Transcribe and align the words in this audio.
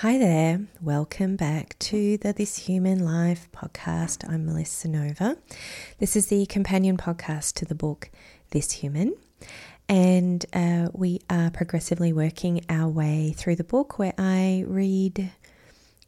Hi 0.00 0.16
there, 0.16 0.62
welcome 0.80 1.36
back 1.36 1.78
to 1.80 2.16
the 2.16 2.32
This 2.32 2.56
Human 2.56 3.04
Life 3.04 3.48
podcast. 3.52 4.26
I'm 4.26 4.46
Melissa 4.46 4.88
Nova. 4.88 5.36
This 5.98 6.16
is 6.16 6.28
the 6.28 6.46
companion 6.46 6.96
podcast 6.96 7.52
to 7.56 7.66
the 7.66 7.74
book 7.74 8.08
This 8.48 8.72
Human, 8.72 9.14
and 9.90 10.46
uh, 10.54 10.88
we 10.94 11.20
are 11.28 11.50
progressively 11.50 12.14
working 12.14 12.64
our 12.70 12.88
way 12.88 13.34
through 13.36 13.56
the 13.56 13.62
book 13.62 13.98
where 13.98 14.14
I 14.16 14.64
read 14.66 15.32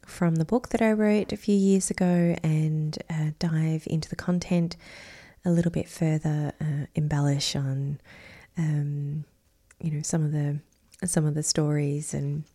from 0.07 0.37
the 0.37 0.45
book 0.45 0.69
that 0.69 0.81
I 0.81 0.91
wrote 0.93 1.31
a 1.31 1.37
few 1.37 1.55
years 1.55 1.91
ago 1.91 2.35
and 2.41 2.97
uh, 3.11 3.29
dive 3.37 3.83
into 3.85 4.09
the 4.09 4.15
content 4.15 4.75
a 5.45 5.51
little 5.51 5.71
bit 5.71 5.87
further, 5.87 6.51
uh, 6.59 6.87
embellish 6.95 7.55
on, 7.55 8.01
um, 8.57 9.25
you 9.79 9.91
know, 9.91 10.01
some 10.01 10.25
of 10.25 10.31
the 10.31 10.61
some 11.05 11.27
of 11.27 11.35
the 11.35 11.43
stories 11.43 12.15
and 12.15 12.45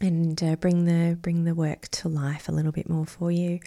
and 0.00 0.42
uh, 0.42 0.56
bring 0.56 0.84
the 0.84 1.16
bring 1.16 1.44
the 1.44 1.54
work 1.54 1.88
to 1.88 2.08
life 2.08 2.48
a 2.48 2.52
little 2.52 2.72
bit 2.72 2.88
more 2.88 3.06
for 3.06 3.30
you. 3.30 3.60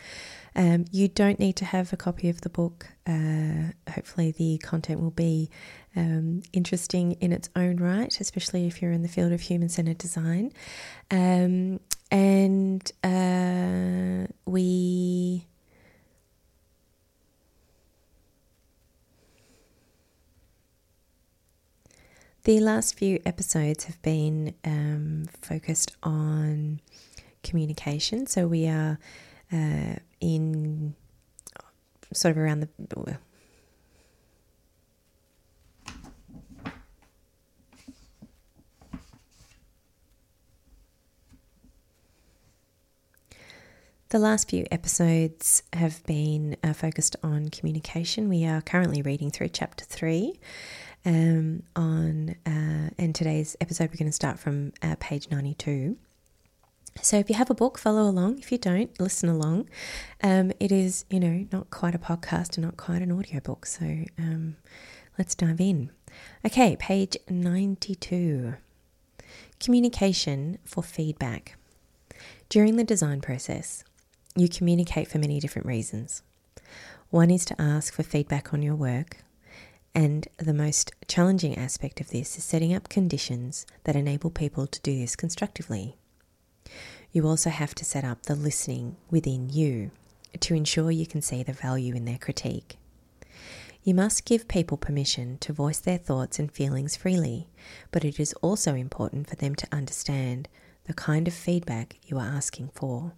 Um, 0.56 0.86
you 0.92 1.08
don't 1.08 1.40
need 1.40 1.56
to 1.58 1.66
have 1.66 1.94
a 1.94 1.98
copy 1.98 2.30
of 2.30 2.42
the 2.42 2.50
book. 2.50 2.88
Uh, 3.08 3.72
hopefully, 3.92 4.32
the 4.32 4.58
content 4.60 5.00
will 5.00 5.12
be 5.12 5.50
um, 5.96 6.44
interesting 6.54 7.14
in 7.14 7.32
its 7.32 7.50
own 7.56 7.78
right, 7.78 8.16
especially 8.20 8.68
if 8.68 8.82
you're 8.82 8.92
in 8.92 9.04
the 9.04 9.08
field 9.08 9.32
of 9.32 9.42
human 9.42 9.70
centered 9.70 9.98
design. 9.98 10.52
Um, 11.12 11.80
and 12.12 12.92
uh, 13.04 14.28
we 14.46 15.48
The 22.46 22.60
last 22.60 22.98
few 22.98 23.22
episodes 23.26 23.86
have 23.86 24.02
been 24.02 24.54
um, 24.66 25.30
focused 25.42 25.96
on 26.04 26.82
communication. 27.42 28.28
So 28.28 28.48
we 28.48 28.68
are 28.68 29.00
uh, 29.50 29.96
in 30.20 30.94
sort 32.12 32.34
of 32.34 32.38
around 32.38 32.68
the. 32.80 33.18
The 44.10 44.20
last 44.20 44.50
few 44.50 44.68
episodes 44.70 45.64
have 45.72 46.04
been 46.04 46.58
uh, 46.62 46.74
focused 46.74 47.16
on 47.24 47.50
communication. 47.50 48.28
We 48.28 48.46
are 48.46 48.62
currently 48.62 49.02
reading 49.02 49.32
through 49.32 49.48
chapter 49.48 49.86
three 49.86 50.40
um, 51.06 51.64
on, 51.76 52.36
uh, 52.46 52.90
in 52.98 53.14
today's 53.14 53.56
episode, 53.60 53.90
we're 53.90 53.98
going 53.98 54.06
to 54.06 54.12
start 54.12 54.40
from 54.40 54.74
uh, 54.82 54.96
page 55.00 55.30
92. 55.30 55.98
So 57.02 57.18
if 57.18 57.30
you 57.30 57.36
have 57.36 57.50
a 57.50 57.56
book, 57.56 57.78
follow 57.78 58.04
along. 58.04 58.40
If 58.40 58.52
you 58.52 58.58
don't, 58.58 58.98
listen 59.00 59.28
along. 59.28 59.70
Um, 60.22 60.52
it 60.60 60.72
is, 60.72 61.06
you 61.10 61.20
know, 61.20 61.48
not 61.52 61.70
quite 61.70 61.96
a 61.96 62.00
podcast 62.00 62.56
and 62.56 62.66
not 62.66 62.78
quite 62.78 63.02
an 63.02 63.12
audiobook. 63.12 63.66
So 63.66 63.86
um, 64.18 64.58
let's 65.18 65.36
dive 65.36 65.60
in. 65.60 65.92
Okay, 66.46 66.76
page 66.76 67.18
92. 67.30 68.56
Communication 69.60 70.60
for 70.64 70.84
feedback. 70.84 71.58
During 72.50 72.76
the 72.76 72.84
design 72.84 73.22
process, 73.22 73.84
you 74.36 74.48
communicate 74.48 75.08
for 75.08 75.18
many 75.18 75.40
different 75.40 75.68
reasons. 75.68 76.22
One 77.10 77.32
is 77.32 77.46
to 77.46 77.62
ask 77.62 77.94
for 77.94 78.04
feedback 78.04 78.54
on 78.54 78.62
your 78.62 78.76
work, 78.76 79.18
and 79.96 80.28
the 80.38 80.54
most 80.54 80.92
challenging 81.08 81.58
aspect 81.58 82.02
of 82.02 82.10
this 82.10 82.38
is 82.38 82.44
setting 82.44 82.74
up 82.74 82.90
conditions 82.90 83.66
that 83.84 83.96
enable 83.96 84.32
people 84.32 84.66
to 84.68 84.82
do 84.82 84.98
this 84.98 85.16
constructively. 85.16 85.96
You 87.12 87.28
also 87.28 87.50
have 87.50 87.76
to 87.76 87.86
set 87.86 88.04
up 88.04 88.24
the 88.24 88.36
listening 88.36 88.98
within 89.12 89.50
you 89.50 89.92
to 90.40 90.56
ensure 90.56 90.90
you 90.90 91.06
can 91.06 91.22
see 91.22 91.44
the 91.44 91.54
value 91.54 91.94
in 91.96 92.06
their 92.06 92.18
critique. 92.18 92.78
You 93.84 93.94
must 93.94 94.26
give 94.26 94.48
people 94.48 94.78
permission 94.78 95.38
to 95.40 95.54
voice 95.54 95.80
their 95.80 95.98
thoughts 95.98 96.40
and 96.40 96.52
feelings 96.52 96.96
freely, 96.96 97.50
but 97.92 98.06
it 98.06 98.20
is 98.20 98.34
also 98.42 98.76
important 98.76 99.30
for 99.30 99.36
them 99.36 99.56
to 99.56 99.68
understand 99.72 100.48
the 100.86 100.94
kind 100.94 101.28
of 101.28 101.34
feedback 101.34 101.98
you 102.06 102.18
are 102.18 102.26
asking 102.26 102.70
for. 102.74 103.14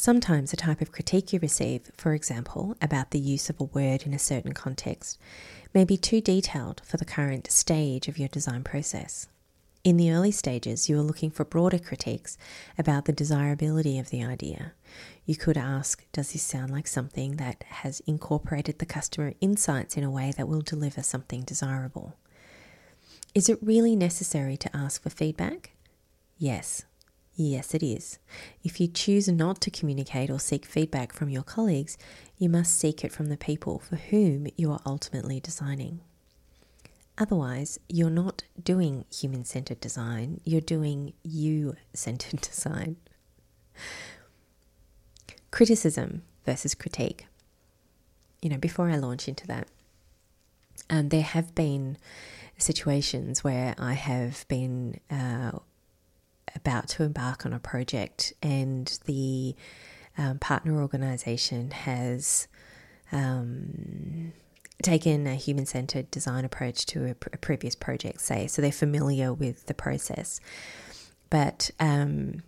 Sometimes 0.00 0.52
a 0.52 0.56
type 0.56 0.80
of 0.80 0.92
critique 0.92 1.32
you 1.32 1.40
receive, 1.40 1.90
for 1.96 2.14
example, 2.14 2.76
about 2.80 3.10
the 3.10 3.18
use 3.18 3.50
of 3.50 3.60
a 3.60 3.64
word 3.64 4.04
in 4.04 4.14
a 4.14 4.18
certain 4.20 4.52
context, 4.52 5.18
may 5.74 5.84
be 5.84 5.96
too 5.96 6.20
detailed 6.20 6.80
for 6.84 6.98
the 6.98 7.04
current 7.04 7.50
stage 7.50 8.06
of 8.06 8.16
your 8.16 8.28
design 8.28 8.62
process. 8.62 9.26
In 9.82 9.96
the 9.96 10.12
early 10.12 10.30
stages, 10.30 10.88
you 10.88 10.96
are 11.00 11.02
looking 11.02 11.32
for 11.32 11.44
broader 11.44 11.80
critiques 11.80 12.38
about 12.78 13.06
the 13.06 13.12
desirability 13.12 13.98
of 13.98 14.10
the 14.10 14.22
idea. 14.22 14.70
You 15.26 15.34
could 15.34 15.56
ask 15.56 16.06
Does 16.12 16.32
this 16.32 16.42
sound 16.42 16.70
like 16.70 16.86
something 16.86 17.32
that 17.38 17.64
has 17.68 17.98
incorporated 18.06 18.78
the 18.78 18.86
customer 18.86 19.34
insights 19.40 19.96
in 19.96 20.04
a 20.04 20.12
way 20.12 20.32
that 20.36 20.46
will 20.46 20.60
deliver 20.60 21.02
something 21.02 21.42
desirable? 21.42 22.14
Is 23.34 23.48
it 23.48 23.58
really 23.60 23.96
necessary 23.96 24.56
to 24.58 24.76
ask 24.76 25.02
for 25.02 25.10
feedback? 25.10 25.72
Yes, 26.38 26.84
Yes, 27.40 27.72
it 27.72 27.84
is. 27.84 28.18
If 28.64 28.80
you 28.80 28.88
choose 28.88 29.28
not 29.28 29.60
to 29.60 29.70
communicate 29.70 30.28
or 30.28 30.40
seek 30.40 30.66
feedback 30.66 31.12
from 31.12 31.28
your 31.28 31.44
colleagues, 31.44 31.96
you 32.36 32.48
must 32.48 32.76
seek 32.76 33.04
it 33.04 33.12
from 33.12 33.26
the 33.26 33.36
people 33.36 33.78
for 33.78 33.94
whom 33.94 34.48
you 34.56 34.72
are 34.72 34.80
ultimately 34.84 35.38
designing. 35.38 36.00
Otherwise, 37.16 37.78
you're 37.88 38.10
not 38.10 38.42
doing 38.60 39.04
human 39.14 39.44
centered 39.44 39.78
design, 39.78 40.40
you're 40.42 40.60
doing 40.60 41.12
you 41.22 41.76
centered 41.94 42.40
design. 42.40 42.96
Criticism 45.52 46.22
versus 46.44 46.74
critique. 46.74 47.28
You 48.42 48.50
know, 48.50 48.58
before 48.58 48.90
I 48.90 48.96
launch 48.96 49.28
into 49.28 49.46
that, 49.46 49.68
um, 50.90 51.10
there 51.10 51.22
have 51.22 51.54
been 51.54 51.98
situations 52.56 53.44
where 53.44 53.76
I 53.78 53.92
have 53.92 54.44
been 54.48 54.98
uh, 55.08 55.52
about 56.68 56.88
to 56.88 57.02
embark 57.02 57.46
on 57.46 57.52
a 57.54 57.58
project, 57.58 58.34
and 58.42 58.98
the 59.06 59.56
um, 60.18 60.38
partner 60.38 60.80
organization 60.80 61.70
has 61.70 62.46
um, 63.10 64.32
taken 64.82 65.26
a 65.26 65.34
human 65.34 65.64
centered 65.64 66.10
design 66.10 66.44
approach 66.44 66.84
to 66.84 67.06
a, 67.06 67.10
a, 67.32 67.38
previous 67.38 67.74
project, 67.74 68.20
say, 68.20 68.46
so 68.46 68.60
they're 68.60 68.70
familiar 68.70 69.32
with 69.32 69.66
the 69.66 69.72
process, 69.72 70.40
but 71.30 71.70
um, 71.80 72.42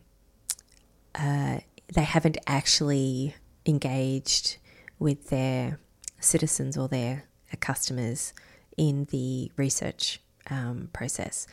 uh, 1.15 1.59
they 1.95 2.05
haven't 2.05 2.37
actually 2.47 3.35
engaged 3.65 4.59
with 4.99 5.31
their 5.31 5.81
citizens 6.19 6.77
or 6.77 6.89
their 6.89 7.25
customers 7.61 8.35
in 8.77 9.07
the 9.11 9.51
research 9.57 10.21
um, 10.51 10.89
process, 10.93 11.47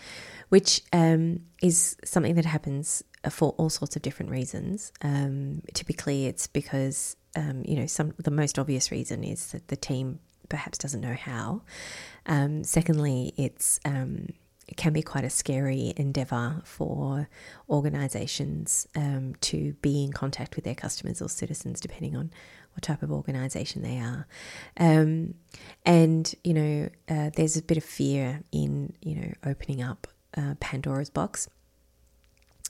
which 0.50 0.82
um, 0.92 1.42
is 1.62 1.96
something 2.04 2.36
that 2.36 2.46
happens 2.46 3.04
for 3.30 3.52
all 3.58 3.70
sorts 3.70 3.96
of 3.96 4.02
different 4.02 4.32
reasons. 4.32 4.92
Um, 5.02 5.62
typically, 5.74 6.26
it's 6.26 6.48
because 6.48 7.16
um, 7.36 7.64
you 7.66 7.76
know 7.76 7.86
some 7.86 8.14
the 8.18 8.32
most 8.32 8.58
obvious 8.60 8.92
reason 8.92 9.24
is 9.24 9.52
that 9.52 9.68
the 9.68 9.76
team 9.76 10.20
perhaps 10.50 10.78
doesn't 10.78 11.02
know 11.02 11.16
how. 11.16 11.62
Um, 12.26 12.64
secondly, 12.64 13.34
it's 13.38 13.80
um, 13.86 14.30
it 14.68 14.76
can 14.76 14.92
be 14.92 15.02
quite 15.02 15.24
a 15.24 15.30
scary 15.30 15.94
endeavor 15.96 16.62
for 16.66 17.30
organizations 17.70 18.86
to 19.40 19.74
be 19.82 20.04
in 20.04 20.12
contact 20.12 20.58
with 20.58 20.66
their 20.66 20.76
customers 20.76 21.22
or 21.22 21.30
citizens, 21.30 21.80
depending 21.80 22.18
on 22.18 22.32
what 22.78 22.84
type 22.84 23.02
of 23.02 23.12
organization 23.12 23.82
they 23.82 23.98
are. 23.98 24.28
Um, 24.80 25.34
and, 25.84 26.34
you 26.44 26.54
know, 26.54 26.90
uh, 27.10 27.32
there's 27.36 27.58
a 27.58 27.64
bit 27.64 27.76
of 27.76 27.84
fear 27.84 28.44
in, 28.52 28.94
you 29.02 29.16
know, 29.16 29.34
opening 29.44 29.82
up 29.82 30.06
uh, 30.38 30.54
Pandora's 30.60 31.10
box. 31.10 31.50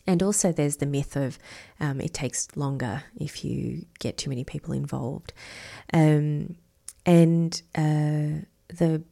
And 0.07 0.23
also, 0.23 0.53
there's 0.53 0.77
the 0.77 0.85
myth 0.85 1.17
of 1.17 1.37
um, 1.81 1.99
it 1.99 2.13
takes 2.13 2.47
longer 2.55 3.03
if 3.19 3.43
you 3.43 3.85
get 3.99 4.17
too 4.17 4.29
many 4.29 4.45
people 4.45 4.73
involved. 4.73 5.33
Um, 5.93 6.55
and 7.05 7.61
uh, 7.75 8.45
the, 8.69 9.03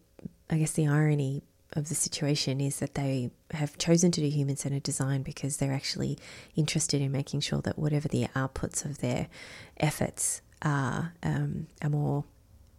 I 0.49 0.57
guess, 0.57 0.71
the 0.71 0.87
irony 0.87 1.43
of 1.73 1.89
the 1.89 1.95
situation 1.95 2.61
is 2.61 2.79
that 2.79 2.95
they 2.95 3.31
have 3.51 3.77
chosen 3.77 4.11
to 4.11 4.21
do 4.21 4.27
human 4.27 4.55
centered 4.55 4.83
design 4.83 5.23
because 5.23 5.57
they're 5.57 5.73
actually 5.73 6.17
interested 6.55 7.01
in 7.01 7.11
making 7.11 7.41
sure 7.41 7.59
that 7.63 7.77
whatever 7.77 8.07
the 8.07 8.27
outputs 8.33 8.85
of 8.85 8.99
their 8.99 9.27
efforts 9.75 10.41
are, 10.65 11.13
um, 11.23 11.67
are 11.81 11.89
more, 11.89 12.25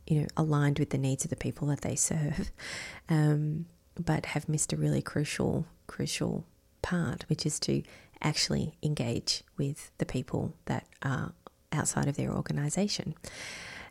you 0.07 0.21
know, 0.21 0.27
aligned 0.37 0.79
with 0.79 0.91
the 0.91 0.99
needs 0.99 1.25
of 1.25 1.31
the 1.31 1.37
people 1.37 1.69
that 1.69 1.81
they 1.81 1.97
serve, 1.97 2.51
um, 3.09 3.67
but 3.99 4.27
have 4.27 4.49
missed 4.49 4.73
a 4.73 4.77
really 4.77 5.01
crucial, 5.01 5.65
crucial 5.87 6.45
part, 6.83 7.25
which 7.29 7.47
is 7.47 7.59
to 7.61 7.83
actually 8.23 8.75
engage 8.83 9.43
with 9.57 9.91
the 9.99 10.07
people 10.07 10.55
that 10.67 10.87
are 11.03 11.33
outside 11.73 12.09
of 12.09 12.17
their 12.17 12.33
organization. 12.33 13.15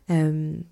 Um, 0.08 0.66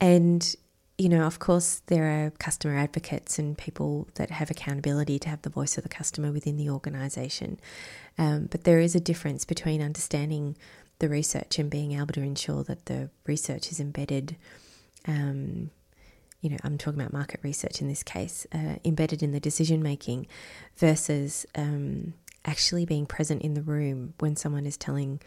and 0.00 0.54
you 1.00 1.08
know, 1.08 1.22
of 1.22 1.38
course, 1.38 1.80
there 1.86 2.04
are 2.04 2.30
customer 2.32 2.76
advocates 2.76 3.38
and 3.38 3.56
people 3.56 4.06
that 4.16 4.30
have 4.30 4.50
accountability 4.50 5.18
to 5.20 5.30
have 5.30 5.40
the 5.40 5.48
voice 5.48 5.78
of 5.78 5.82
the 5.82 5.88
customer 5.88 6.30
within 6.30 6.58
the 6.58 6.68
organisation. 6.68 7.58
Um, 8.18 8.48
but 8.50 8.64
there 8.64 8.80
is 8.80 8.94
a 8.94 9.00
difference 9.00 9.46
between 9.46 9.80
understanding 9.80 10.58
the 11.00 11.08
research 11.08 11.58
and 11.58 11.70
being 11.70 11.92
able 11.92 12.06
to 12.14 12.22
ensure 12.22 12.62
that 12.64 12.86
the 12.86 13.10
research 13.26 13.70
is 13.72 13.80
embedded. 13.80 14.36
Um, 15.06 15.70
you 16.40 16.50
know, 16.50 16.56
I'm 16.62 16.78
talking 16.78 17.00
about 17.00 17.12
market 17.12 17.40
research 17.42 17.82
in 17.82 17.88
this 17.88 18.02
case, 18.02 18.46
uh, 18.54 18.76
embedded 18.84 19.22
in 19.22 19.32
the 19.32 19.40
decision 19.40 19.82
making 19.82 20.26
versus 20.76 21.44
um, 21.54 22.14
actually 22.44 22.86
being 22.86 23.06
present 23.06 23.42
in 23.42 23.54
the 23.54 23.62
room 23.62 24.14
when 24.20 24.36
someone 24.36 24.64
is 24.64 24.76
telling 24.76 25.20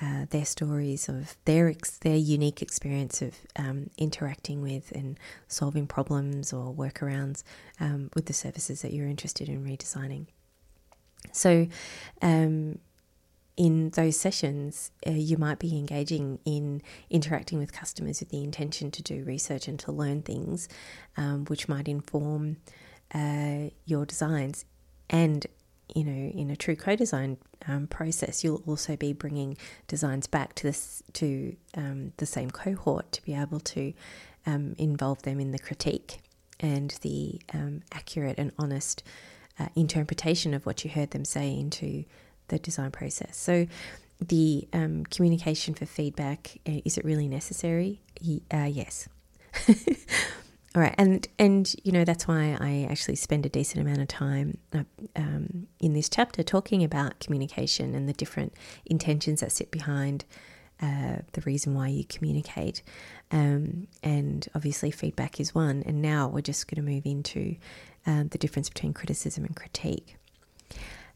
uh, 0.00 0.26
their 0.30 0.44
stories 0.44 1.08
of 1.08 1.36
their 1.44 1.68
ex- 1.68 1.98
their 1.98 2.16
unique 2.16 2.62
experience 2.62 3.22
of 3.22 3.34
um, 3.56 3.90
interacting 3.96 4.60
with 4.60 4.90
and 4.92 5.18
solving 5.46 5.86
problems 5.86 6.52
or 6.52 6.74
workarounds 6.74 7.44
um, 7.78 8.10
with 8.14 8.26
the 8.26 8.32
services 8.32 8.82
that 8.82 8.92
you're 8.92 9.06
interested 9.06 9.48
in 9.48 9.64
redesigning. 9.64 10.26
So, 11.32 11.68
um, 12.22 12.78
in 13.56 13.90
those 13.90 14.16
sessions, 14.16 14.90
uh, 15.06 15.10
you 15.10 15.36
might 15.36 15.58
be 15.58 15.76
engaging 15.76 16.40
in 16.44 16.82
interacting 17.08 17.58
with 17.58 17.72
customers 17.72 18.20
with 18.20 18.30
the 18.30 18.42
intention 18.42 18.90
to 18.90 19.02
do 19.02 19.22
research 19.24 19.68
and 19.68 19.78
to 19.80 19.92
learn 19.92 20.22
things, 20.22 20.68
um, 21.16 21.44
which 21.46 21.68
might 21.68 21.86
inform 21.86 22.56
uh, 23.14 23.70
your 23.84 24.04
designs. 24.04 24.64
And 25.08 25.46
you 25.94 26.02
know, 26.02 26.30
in 26.30 26.50
a 26.50 26.56
true 26.56 26.74
co-design 26.74 27.36
um, 27.68 27.86
process, 27.86 28.42
you'll 28.42 28.62
also 28.66 28.96
be 28.96 29.12
bringing 29.12 29.56
designs 29.86 30.26
back 30.26 30.54
to 30.56 30.64
this 30.64 31.02
to 31.12 31.54
um, 31.76 32.12
the 32.16 32.26
same 32.26 32.50
cohort 32.50 33.12
to 33.12 33.22
be 33.22 33.34
able 33.34 33.60
to 33.60 33.92
um, 34.46 34.74
involve 34.78 35.22
them 35.22 35.38
in 35.38 35.52
the 35.52 35.58
critique 35.58 36.18
and 36.58 36.98
the 37.02 37.40
um, 37.52 37.82
accurate 37.92 38.38
and 38.38 38.52
honest 38.58 39.02
uh, 39.58 39.68
interpretation 39.76 40.54
of 40.54 40.66
what 40.66 40.84
you 40.84 40.90
heard 40.90 41.10
them 41.12 41.24
say 41.24 41.52
into 41.52 42.04
the 42.48 42.58
design 42.58 42.90
process. 42.90 43.36
So, 43.36 43.66
the 44.20 44.66
um, 44.72 45.04
communication 45.04 45.74
for 45.74 45.86
feedback 45.86 46.58
uh, 46.66 46.80
is 46.84 46.96
it 46.96 47.04
really 47.04 47.28
necessary? 47.28 48.00
Uh, 48.52 48.70
yes. 48.70 49.08
All 50.76 50.82
right, 50.82 50.94
and 50.98 51.26
and 51.38 51.72
you 51.84 51.92
know 51.92 52.04
that's 52.04 52.26
why 52.26 52.56
I 52.60 52.88
actually 52.90 53.14
spend 53.14 53.46
a 53.46 53.48
decent 53.48 53.80
amount 53.86 54.00
of 54.00 54.08
time 54.08 54.58
uh, 54.72 54.82
um, 55.14 55.68
in 55.78 55.92
this 55.92 56.08
chapter 56.08 56.42
talking 56.42 56.82
about 56.82 57.20
communication 57.20 57.94
and 57.94 58.08
the 58.08 58.12
different 58.12 58.54
intentions 58.84 59.40
that 59.40 59.52
sit 59.52 59.70
behind 59.70 60.24
uh, 60.82 61.18
the 61.32 61.40
reason 61.42 61.74
why 61.74 61.88
you 61.88 62.04
communicate. 62.04 62.82
Um, 63.30 63.86
and 64.02 64.48
obviously, 64.54 64.90
feedback 64.90 65.38
is 65.38 65.54
one. 65.54 65.82
And 65.86 66.02
now 66.02 66.28
we're 66.28 66.40
just 66.40 66.66
going 66.66 66.84
to 66.84 66.92
move 66.92 67.06
into 67.06 67.56
um, 68.06 68.28
the 68.28 68.38
difference 68.38 68.68
between 68.68 68.92
criticism 68.92 69.44
and 69.44 69.54
critique. 69.54 70.16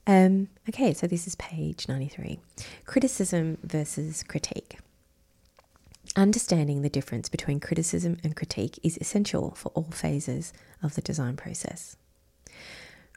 Um, 0.08 0.48
okay, 0.66 0.94
so 0.94 1.06
this 1.06 1.26
is 1.26 1.34
page 1.34 1.86
93 1.86 2.40
criticism 2.86 3.58
versus 3.62 4.22
critique. 4.22 4.78
Understanding 6.16 6.80
the 6.80 6.88
difference 6.88 7.28
between 7.28 7.60
criticism 7.60 8.16
and 8.24 8.34
critique 8.34 8.78
is 8.82 8.96
essential 9.02 9.50
for 9.50 9.68
all 9.74 9.90
phases 9.92 10.54
of 10.82 10.94
the 10.94 11.02
design 11.02 11.36
process. 11.36 11.96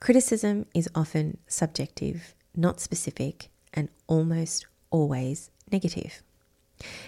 Criticism 0.01 0.65
is 0.73 0.89
often 0.93 1.38
subjective, 1.47 2.35
not 2.57 2.81
specific, 2.81 3.47
and 3.73 3.87
almost 4.07 4.67
always 4.89 5.49
negative. 5.71 6.21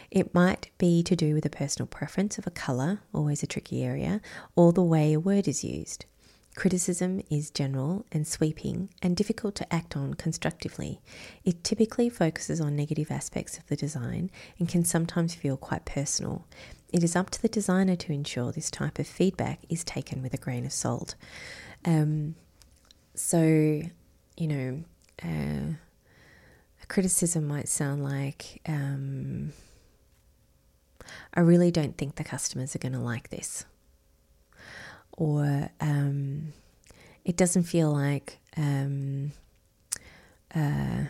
It 0.10 0.34
might 0.34 0.70
be 0.78 1.04
to 1.04 1.16
do 1.16 1.34
with 1.34 1.46
a 1.46 1.50
personal 1.50 1.88
preference 1.88 2.38
of 2.38 2.48
a 2.48 2.52
colour, 2.52 3.02
always 3.14 3.44
a 3.44 3.48
tricky 3.48 3.84
area, 3.84 4.22
or 4.56 4.72
the 4.72 4.82
way 4.82 5.12
a 5.12 5.20
word 5.20 5.46
is 5.46 5.62
used. 5.62 6.06
Criticism 6.56 7.22
is 7.32 7.50
general 7.50 8.06
and 8.12 8.28
sweeping 8.28 8.90
and 9.02 9.18
difficult 9.18 9.56
to 9.56 9.74
act 9.74 9.98
on 9.98 10.14
constructively. 10.14 11.02
It 11.44 11.64
typically 11.64 12.10
focuses 12.10 12.62
on 12.62 12.76
negative 12.76 13.10
aspects 13.10 13.58
of 13.58 13.66
the 13.68 13.76
design 13.76 14.30
and 14.60 14.70
can 14.70 14.86
sometimes 14.86 15.34
feel 15.34 15.58
quite 15.58 15.86
personal. 15.86 16.46
It 16.92 17.04
is 17.04 17.16
up 17.16 17.32
to 17.32 17.42
the 17.42 17.48
designer 17.48 17.96
to 17.96 18.14
ensure 18.14 18.52
this 18.52 18.70
type 18.70 19.00
of 19.00 19.08
feedback 19.08 19.62
is 19.68 19.84
taken 19.84 20.22
with 20.22 20.36
a 20.36 20.38
grain 20.38 20.64
of 20.64 20.72
salt. 20.72 21.16
Um, 21.86 22.36
so, 23.16 23.42
you 24.38 24.48
know, 24.48 24.84
uh, 25.24 25.74
a 26.84 26.86
criticism 26.88 27.48
might 27.48 27.68
sound 27.68 28.04
like, 28.04 28.62
um, 28.68 29.54
I 31.34 31.40
really 31.40 31.72
don't 31.72 31.98
think 31.98 32.16
the 32.16 32.24
customers 32.24 32.76
are 32.76 32.80
going 32.80 32.94
to 32.94 33.00
like 33.00 33.30
this 33.30 33.66
or 35.14 35.70
um, 35.80 36.54
it 37.26 37.38
doesn't 37.38 37.64
feel 37.64 37.92
like 37.92 38.40
um, 38.58 39.32
uh, 40.54 41.06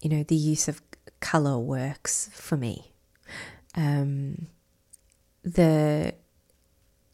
you 0.00 0.10
know 0.10 0.22
the 0.22 0.36
use 0.36 0.68
of 0.68 0.80
color 1.20 1.58
works 1.58 2.30
for 2.32 2.56
me. 2.56 2.92
Um, 3.76 4.46
the 5.42 6.14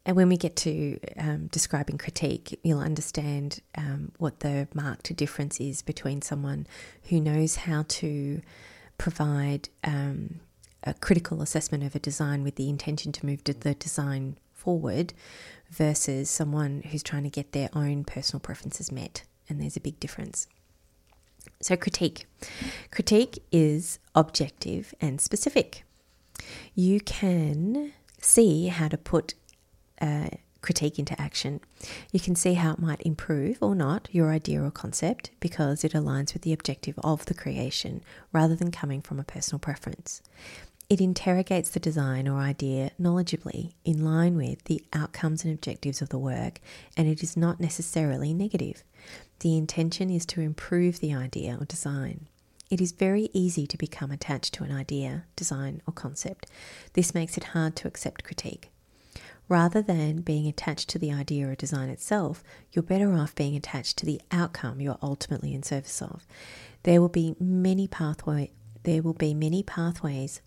and 0.07 0.17
when 0.17 0.29
we 0.29 0.37
get 0.37 0.57
to 0.57 0.99
um, 1.19 1.47
describing 1.49 1.99
critique, 1.99 2.59
you'll 2.62 2.81
understand 2.81 3.61
um, 3.77 4.12
what 4.19 4.41
the 4.41 4.67
marked 4.75 5.15
difference 5.15 5.61
is 5.61 5.83
between 5.83 6.23
someone 6.23 6.67
who 7.05 7.21
knows 7.21 7.57
how 7.57 7.85
to 7.87 8.41
provide 8.99 9.69
um, 9.85 10.41
a 10.83 10.95
critical 10.95 11.43
assessment 11.43 11.85
of 11.85 11.95
a 11.95 11.99
design 11.99 12.43
with 12.43 12.57
the 12.57 12.69
intention 12.69 13.12
to 13.12 13.27
move 13.27 13.45
to 13.45 13.53
the 13.53 13.75
design 13.75 14.39
forward 14.61 15.12
versus 15.71 16.29
someone 16.29 16.83
who's 16.91 17.03
trying 17.03 17.25
to 17.25 17.31
get 17.31 17.53
their 17.53 17.71
own 17.73 18.05
personal 18.05 18.41
preferences 18.41 18.93
met. 18.93 19.25
And 19.49 19.61
there's 19.61 19.77
a 19.77 19.81
big 19.81 19.99
difference. 19.99 20.47
So, 21.61 21.77
critique. 21.77 22.27
Critique 22.91 23.43
is 23.51 23.99
objective 24.15 24.95
and 25.01 25.21
specific. 25.21 25.85
You 26.75 27.01
can 27.01 27.93
see 28.21 28.69
how 28.69 28.89
to 28.89 28.99
put 28.99 29.35
uh, 30.01 30.29
critique 30.62 30.99
into 30.99 31.21
action. 31.21 31.61
You 32.12 32.21
can 32.21 32.35
see 32.35 32.55
how 32.55 32.73
it 32.73 32.79
might 32.79 33.01
improve 33.03 33.59
or 33.61 33.75
not 33.75 34.09
your 34.12 34.31
idea 34.31 34.62
or 34.62 34.71
concept 34.71 35.31
because 35.41 35.85
it 35.85 35.93
aligns 35.93 36.33
with 36.33 36.43
the 36.43 36.53
objective 36.53 36.99
of 37.03 37.25
the 37.27 37.35
creation 37.35 38.03
rather 38.33 38.55
than 38.55 38.71
coming 38.71 39.01
from 39.01 39.19
a 39.19 39.25
personal 39.25 39.59
preference. 39.59 40.23
It 40.90 41.00
interrogates 41.00 41.70
the 41.70 41.78
design 41.78 42.26
or 42.26 42.40
idea 42.40 42.90
knowledgeably 43.00 43.75
in 43.85 44.04
line 44.04 44.37
with 44.37 44.64
the 44.64 44.82
outcomes 44.92 45.44
and 45.44 45.54
objectives 45.54 46.02
of 46.02 46.09
the 46.09 46.18
work, 46.18 46.61
and 46.97 47.06
it 47.06 47.23
is 47.23 47.37
not 47.37 47.61
necessarily 47.61 48.35
negative. 48.35 48.82
The 49.38 49.56
intention 49.56 50.11
is 50.11 50.26
to 50.26 50.40
improve 50.40 50.99
the 50.99 51.14
idea 51.14 51.56
or 51.61 51.64
design. 51.64 52.26
It 52.70 52.80
is 52.80 52.90
very 52.90 53.30
easy 53.32 53.68
to 53.68 53.78
become 53.78 54.11
attached 54.11 54.52
to 54.54 54.64
an 54.64 54.73
idea, 54.73 55.26
design, 55.37 55.80
or 55.87 55.92
concept. 55.92 56.47
This 56.94 57.14
makes 57.14 57.37
it 57.37 57.44
hard 57.44 57.76
to 57.76 57.88
accept 57.88 58.25
critique. 58.25 58.70
Rather 59.49 59.82
than 59.82 60.23
being 60.23 60.49
attached 60.49 60.88
to 60.88 60.99
the 60.99 61.12
idea 61.12 61.49
or 61.49 61.54
design 61.54 61.88
itself, 61.88 62.42
you're 62.73 62.82
better 62.82 63.12
off 63.12 63.37
being 63.37 63.54
attached 63.54 63.97
to 63.99 64.06
the 64.06 64.20
outcome 64.32 64.80
you're 64.80 64.99
ultimately 65.00 65.54
in 65.54 65.62
service 65.62 66.02
of. 66.02 66.26
There 66.82 67.00
will 67.00 67.09
be 67.09 67.37
many 67.38 67.87
pathway 67.87 68.50
there 68.82 69.02
will 69.02 69.14
be 69.14 69.35
many 69.35 69.62
pathways 69.62 70.40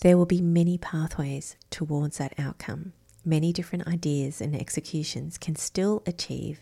there 0.00 0.16
will 0.16 0.26
be 0.26 0.40
many 0.40 0.78
pathways 0.78 1.56
towards 1.70 2.18
that 2.18 2.34
outcome. 2.38 2.92
Many 3.24 3.52
different 3.52 3.88
ideas 3.88 4.40
and 4.40 4.54
executions 4.54 5.38
can 5.38 5.56
still 5.56 6.02
achieve 6.06 6.60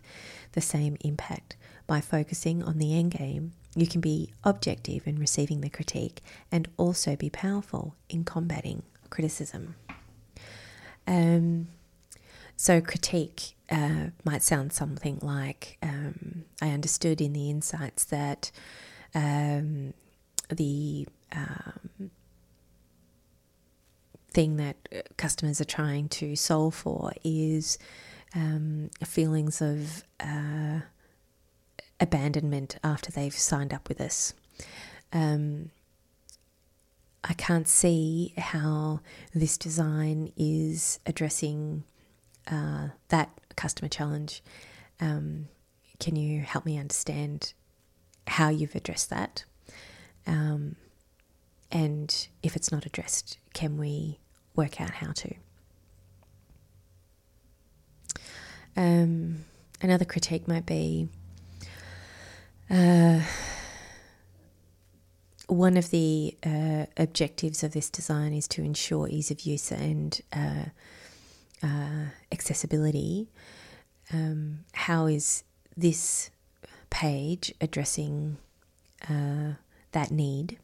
the 0.53 0.61
same 0.61 0.97
impact 1.01 1.57
by 1.87 2.01
focusing 2.01 2.63
on 2.63 2.79
the 2.79 2.97
end 2.97 3.13
game. 3.13 3.53
You 3.75 3.87
can 3.87 4.01
be 4.01 4.33
objective 4.45 5.07
in 5.07 5.19
receiving 5.19 5.61
the 5.61 5.71
critique 5.71 6.21
and 6.53 6.69
also 6.77 7.17
be 7.17 7.31
powerful 7.31 7.97
in 8.09 8.25
combating 8.25 8.83
criticism. 9.11 9.75
Um, 11.07 11.69
so, 12.57 12.81
critique 12.81 13.57
uh, 13.71 14.09
might 14.25 14.43
sound 14.43 14.73
something 14.73 15.19
like 15.21 15.79
um, 15.83 16.45
I 16.61 16.71
understood 16.71 17.21
in 17.21 17.33
the 17.33 17.51
insights 17.51 18.05
that 18.05 18.53
um, 19.15 19.95
the 20.49 21.09
um, 21.33 22.11
thing 24.33 24.57
that 24.57 24.77
uh, 24.95 25.01
customers 25.17 25.61
are 25.61 25.67
trying 25.67 26.09
to 26.09 26.37
solve 26.37 26.75
for 26.75 27.13
is 27.25 27.79
um, 28.35 28.91
feelings 29.05 29.61
of 29.61 30.05
uh, 30.21 30.81
abandonment 32.01 32.77
after 32.83 33.13
they've 33.13 33.35
signed 33.35 33.73
up 33.73 33.89
with 33.89 34.01
us. 34.01 34.35
Um, 35.13 35.71
I 37.25 37.35
can't 37.35 37.69
see 37.69 38.35
how 38.37 39.01
this 39.35 39.57
design 39.57 40.33
is 40.37 40.99
addressing 41.07 41.85
uh, 42.51 42.89
that 43.09 43.31
customer 43.55 43.89
challenge. 43.89 44.43
Um, 45.01 45.49
can 46.01 46.17
you 46.17 46.41
help 46.41 46.67
me 46.67 46.79
understand 46.79 47.53
how 48.27 48.49
you've 48.49 48.75
addressed 48.75 49.11
that? 49.11 49.45
Um, 50.27 50.77
and 51.71 52.29
if 52.43 52.57
it's 52.57 52.73
not 52.73 52.87
addressed, 52.87 53.39
can 53.55 53.77
we 53.77 54.19
work 54.55 54.81
out 54.81 54.91
how 54.91 55.13
to? 55.13 55.35
Um, 58.77 59.45
another 59.81 60.05
critique 60.05 60.49
might 60.49 60.67
be 60.67 61.09
uh, 62.71 63.21
one 65.47 65.77
of 65.77 65.91
the 65.91 66.35
uh, 66.45 66.87
objectives 66.97 67.63
of 67.63 67.73
this 67.73 67.91
design 67.91 68.33
is 68.33 68.49
to 68.49 68.63
ensure 68.63 69.09
ease 69.09 69.31
of 69.31 69.43
use 69.43 69.71
and 69.71 70.21
uh, 70.33 70.65
uh 71.63 72.07
accessibility. 72.33 73.29
Um, 74.13 74.65
how 74.73 75.07
is 75.07 75.45
this 75.77 76.31
page 76.91 77.55
addressing 77.61 78.39
uh, 79.09 79.55
that 79.93 80.11
need? 80.11 80.59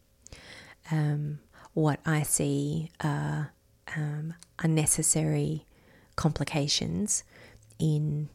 Um, 0.90 1.40
what 1.75 2.00
I 2.07 2.23
see 2.23 2.90
are 3.02 3.52
um, 3.97 4.35
unnecessary 4.59 5.64
complications 6.16 7.25
in 7.78 8.28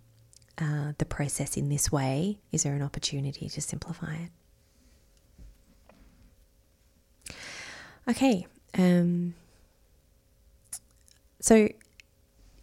uh, 0.57 0.93
the 0.97 1.05
process 1.05 1.57
in 1.57 1.69
this 1.69 1.91
way? 1.91 2.39
Is 2.51 2.63
there 2.63 2.75
an 2.75 2.81
opportunity 2.81 3.49
to 3.49 3.61
simplify 3.61 4.15
it? 4.15 4.29
Okay, 8.07 8.45
um, 8.77 9.33
so 11.39 11.69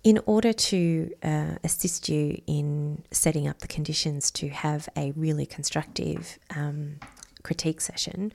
in 0.02 0.18
order 0.26 0.52
to 0.52 1.10
uh, 1.22 1.56
assist 1.62 2.08
you 2.08 2.40
in 2.46 3.02
setting 3.10 3.46
up 3.46 3.58
the 3.58 3.68
conditions 3.68 4.30
to 4.30 4.48
have 4.48 4.88
a 4.96 5.12
really 5.12 5.46
constructive 5.46 6.38
um, 6.54 6.96
critique 7.42 7.80
session, 7.80 8.32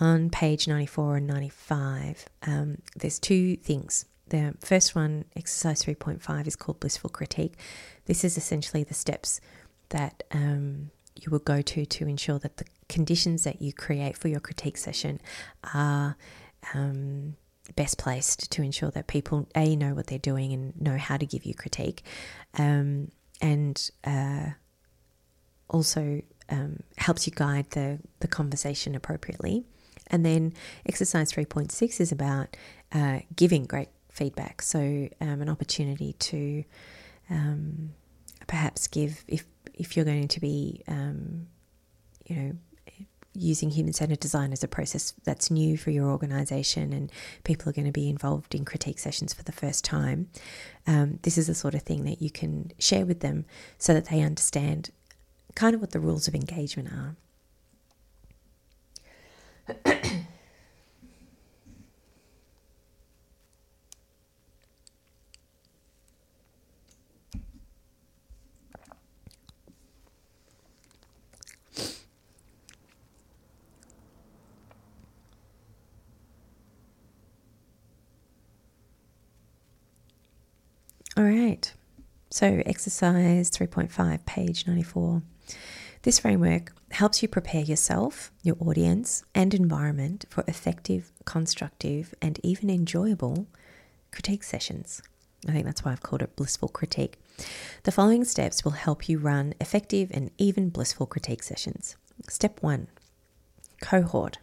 on 0.00 0.30
page 0.30 0.68
94 0.68 1.16
and 1.16 1.26
95, 1.26 2.26
um, 2.46 2.78
there's 2.96 3.18
two 3.18 3.56
things. 3.56 4.06
The 4.28 4.54
first 4.60 4.94
one, 4.94 5.26
exercise 5.36 5.82
3.5, 5.84 6.46
is 6.46 6.56
called 6.56 6.80
blissful 6.80 7.10
critique. 7.10 7.58
This 8.06 8.24
is 8.24 8.36
essentially 8.36 8.84
the 8.84 8.94
steps 8.94 9.40
that 9.90 10.22
um, 10.32 10.90
you 11.14 11.30
will 11.30 11.38
go 11.38 11.62
to 11.62 11.84
to 11.84 12.08
ensure 12.08 12.38
that 12.38 12.56
the 12.56 12.64
conditions 12.88 13.44
that 13.44 13.62
you 13.62 13.72
create 13.72 14.16
for 14.16 14.28
your 14.28 14.40
critique 14.40 14.76
session 14.76 15.20
are 15.72 16.16
um, 16.74 17.36
best 17.76 17.98
placed 17.98 18.50
to 18.52 18.62
ensure 18.62 18.90
that 18.90 19.06
people 19.06 19.48
a 19.54 19.76
know 19.76 19.94
what 19.94 20.06
they're 20.06 20.18
doing 20.18 20.52
and 20.52 20.80
know 20.80 20.98
how 20.98 21.16
to 21.16 21.26
give 21.26 21.44
you 21.44 21.54
critique, 21.54 22.02
um, 22.58 23.10
and 23.40 23.90
uh, 24.04 24.46
also 25.68 26.22
um, 26.48 26.82
helps 26.98 27.26
you 27.26 27.32
guide 27.34 27.70
the 27.70 27.98
the 28.20 28.28
conversation 28.28 28.94
appropriately. 28.94 29.64
And 30.08 30.24
then 30.24 30.52
exercise 30.86 31.32
three 31.32 31.46
point 31.46 31.72
six 31.72 32.00
is 32.00 32.12
about 32.12 32.56
uh, 32.92 33.20
giving 33.34 33.64
great 33.64 33.88
feedback. 34.10 34.62
So 34.62 35.08
um, 35.20 35.42
an 35.42 35.48
opportunity 35.48 36.12
to 36.12 36.64
um, 37.30 37.94
perhaps 38.46 38.86
give 38.86 39.24
if 39.26 39.44
if 39.72 39.96
you're 39.96 40.04
going 40.04 40.28
to 40.28 40.40
be 40.40 40.82
um, 40.88 41.46
you 42.26 42.36
know 42.36 42.52
using 43.36 43.70
human 43.70 43.92
centered 43.92 44.20
design 44.20 44.52
as 44.52 44.62
a 44.62 44.68
process 44.68 45.12
that's 45.24 45.50
new 45.50 45.76
for 45.76 45.90
your 45.90 46.06
organization 46.06 46.92
and 46.92 47.10
people 47.42 47.68
are 47.68 47.72
going 47.72 47.84
to 47.84 47.92
be 47.92 48.08
involved 48.08 48.54
in 48.54 48.64
critique 48.64 48.98
sessions 48.98 49.34
for 49.34 49.42
the 49.42 49.52
first 49.52 49.84
time, 49.84 50.28
um, 50.86 51.18
this 51.22 51.36
is 51.36 51.48
the 51.48 51.54
sort 51.54 51.74
of 51.74 51.82
thing 51.82 52.04
that 52.04 52.22
you 52.22 52.30
can 52.30 52.70
share 52.78 53.04
with 53.04 53.20
them 53.20 53.44
so 53.76 53.92
that 53.92 54.06
they 54.06 54.20
understand 54.20 54.90
kind 55.54 55.74
of 55.74 55.80
what 55.80 55.90
the 55.92 56.00
rules 56.00 56.28
of 56.28 56.34
engagement 56.34 56.88
are. 56.92 57.16
All 81.16 81.22
right. 81.22 81.72
So, 82.34 82.64
exercise 82.66 83.48
3.5, 83.48 84.26
page 84.26 84.66
94. 84.66 85.22
This 86.02 86.18
framework 86.18 86.72
helps 86.90 87.22
you 87.22 87.28
prepare 87.28 87.62
yourself, 87.62 88.32
your 88.42 88.56
audience, 88.58 89.22
and 89.36 89.54
environment 89.54 90.24
for 90.30 90.42
effective, 90.48 91.12
constructive, 91.24 92.12
and 92.20 92.40
even 92.42 92.70
enjoyable 92.70 93.46
critique 94.10 94.42
sessions. 94.42 95.00
I 95.48 95.52
think 95.52 95.64
that's 95.64 95.84
why 95.84 95.92
I've 95.92 96.02
called 96.02 96.22
it 96.22 96.34
blissful 96.34 96.66
critique. 96.70 97.20
The 97.84 97.92
following 97.92 98.24
steps 98.24 98.64
will 98.64 98.72
help 98.72 99.08
you 99.08 99.18
run 99.18 99.54
effective 99.60 100.10
and 100.12 100.32
even 100.36 100.70
blissful 100.70 101.06
critique 101.06 101.44
sessions. 101.44 101.94
Step 102.28 102.60
one 102.60 102.88
cohort. 103.80 104.38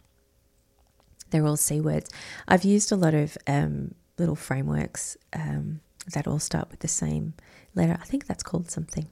They're 1.28 1.46
all 1.46 1.58
C 1.58 1.78
words. 1.78 2.08
I've 2.48 2.64
used 2.64 2.90
a 2.90 2.96
lot 2.96 3.12
of 3.12 3.36
um, 3.46 3.96
little 4.16 4.34
frameworks. 4.34 5.18
Um, 5.34 5.80
that 6.06 6.26
all 6.26 6.38
start 6.38 6.70
with 6.70 6.80
the 6.80 6.88
same 6.88 7.34
letter. 7.74 7.96
I 8.00 8.04
think 8.04 8.26
that's 8.26 8.42
called 8.42 8.70
something, 8.70 9.08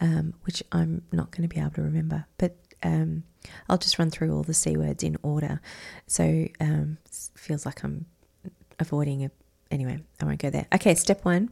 um, 0.00 0.34
which 0.42 0.62
I'm 0.72 1.02
not 1.12 1.30
going 1.30 1.48
to 1.48 1.54
be 1.54 1.60
able 1.60 1.72
to 1.72 1.82
remember. 1.82 2.26
But 2.38 2.56
um, 2.82 3.24
I'll 3.68 3.78
just 3.78 3.98
run 3.98 4.10
through 4.10 4.34
all 4.34 4.42
the 4.42 4.54
C 4.54 4.76
words 4.76 5.02
in 5.02 5.16
order. 5.22 5.60
So 6.06 6.48
um, 6.60 6.98
feels 7.34 7.66
like 7.66 7.82
I'm 7.84 8.06
avoiding 8.78 9.22
it. 9.22 9.32
Anyway, 9.70 9.98
I 10.20 10.24
won't 10.24 10.38
go 10.38 10.50
there. 10.50 10.66
Okay, 10.74 10.94
step 10.94 11.24
one, 11.24 11.50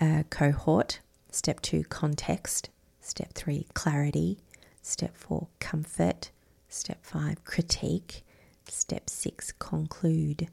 uh, 0.00 0.24
cohort. 0.30 1.00
Step 1.30 1.62
two, 1.62 1.84
context. 1.84 2.68
Step 3.00 3.32
three, 3.32 3.66
clarity. 3.72 4.38
Step 4.82 5.16
four, 5.16 5.48
comfort. 5.58 6.30
Step 6.68 7.04
five, 7.04 7.44
critique. 7.44 8.22
Step 8.68 9.08
six, 9.08 9.52
conclude. 9.52 10.48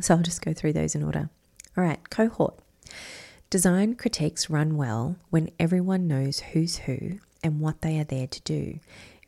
So 0.00 0.16
I'll 0.16 0.22
just 0.22 0.42
go 0.44 0.52
through 0.52 0.72
those 0.72 0.94
in 0.94 1.04
order. 1.04 1.30
All 1.76 1.84
right, 1.84 2.10
cohort. 2.10 2.58
Design 3.48 3.94
critiques 3.94 4.50
run 4.50 4.76
well 4.76 5.16
when 5.30 5.50
everyone 5.58 6.08
knows 6.08 6.40
who's 6.40 6.78
who 6.78 7.18
and 7.42 7.60
what 7.60 7.82
they 7.82 7.98
are 8.00 8.04
there 8.04 8.26
to 8.26 8.40
do. 8.42 8.80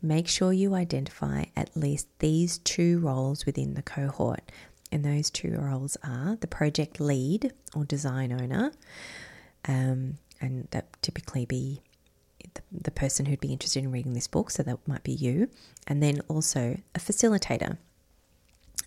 Make 0.02 0.28
sure 0.28 0.52
you 0.52 0.74
identify 0.74 1.44
at 1.56 1.76
least 1.76 2.08
these 2.18 2.58
two 2.58 2.98
roles 2.98 3.46
within 3.46 3.74
the 3.74 3.82
cohort. 3.82 4.50
And 4.90 5.04
those 5.04 5.30
two 5.30 5.56
roles 5.58 5.96
are 6.02 6.36
the 6.36 6.46
project 6.46 6.98
lead 6.98 7.52
or 7.74 7.84
design 7.84 8.32
owner, 8.32 8.72
um, 9.66 10.14
and 10.40 10.66
that 10.70 10.86
typically 11.02 11.44
be 11.44 11.82
the, 12.54 12.62
the 12.72 12.90
person 12.90 13.26
who'd 13.26 13.40
be 13.40 13.52
interested 13.52 13.84
in 13.84 13.92
reading 13.92 14.14
this 14.14 14.28
book, 14.28 14.50
so 14.50 14.62
that 14.62 14.88
might 14.88 15.02
be 15.02 15.12
you, 15.12 15.50
and 15.86 16.02
then 16.02 16.20
also 16.28 16.78
a 16.94 16.98
facilitator. 16.98 17.76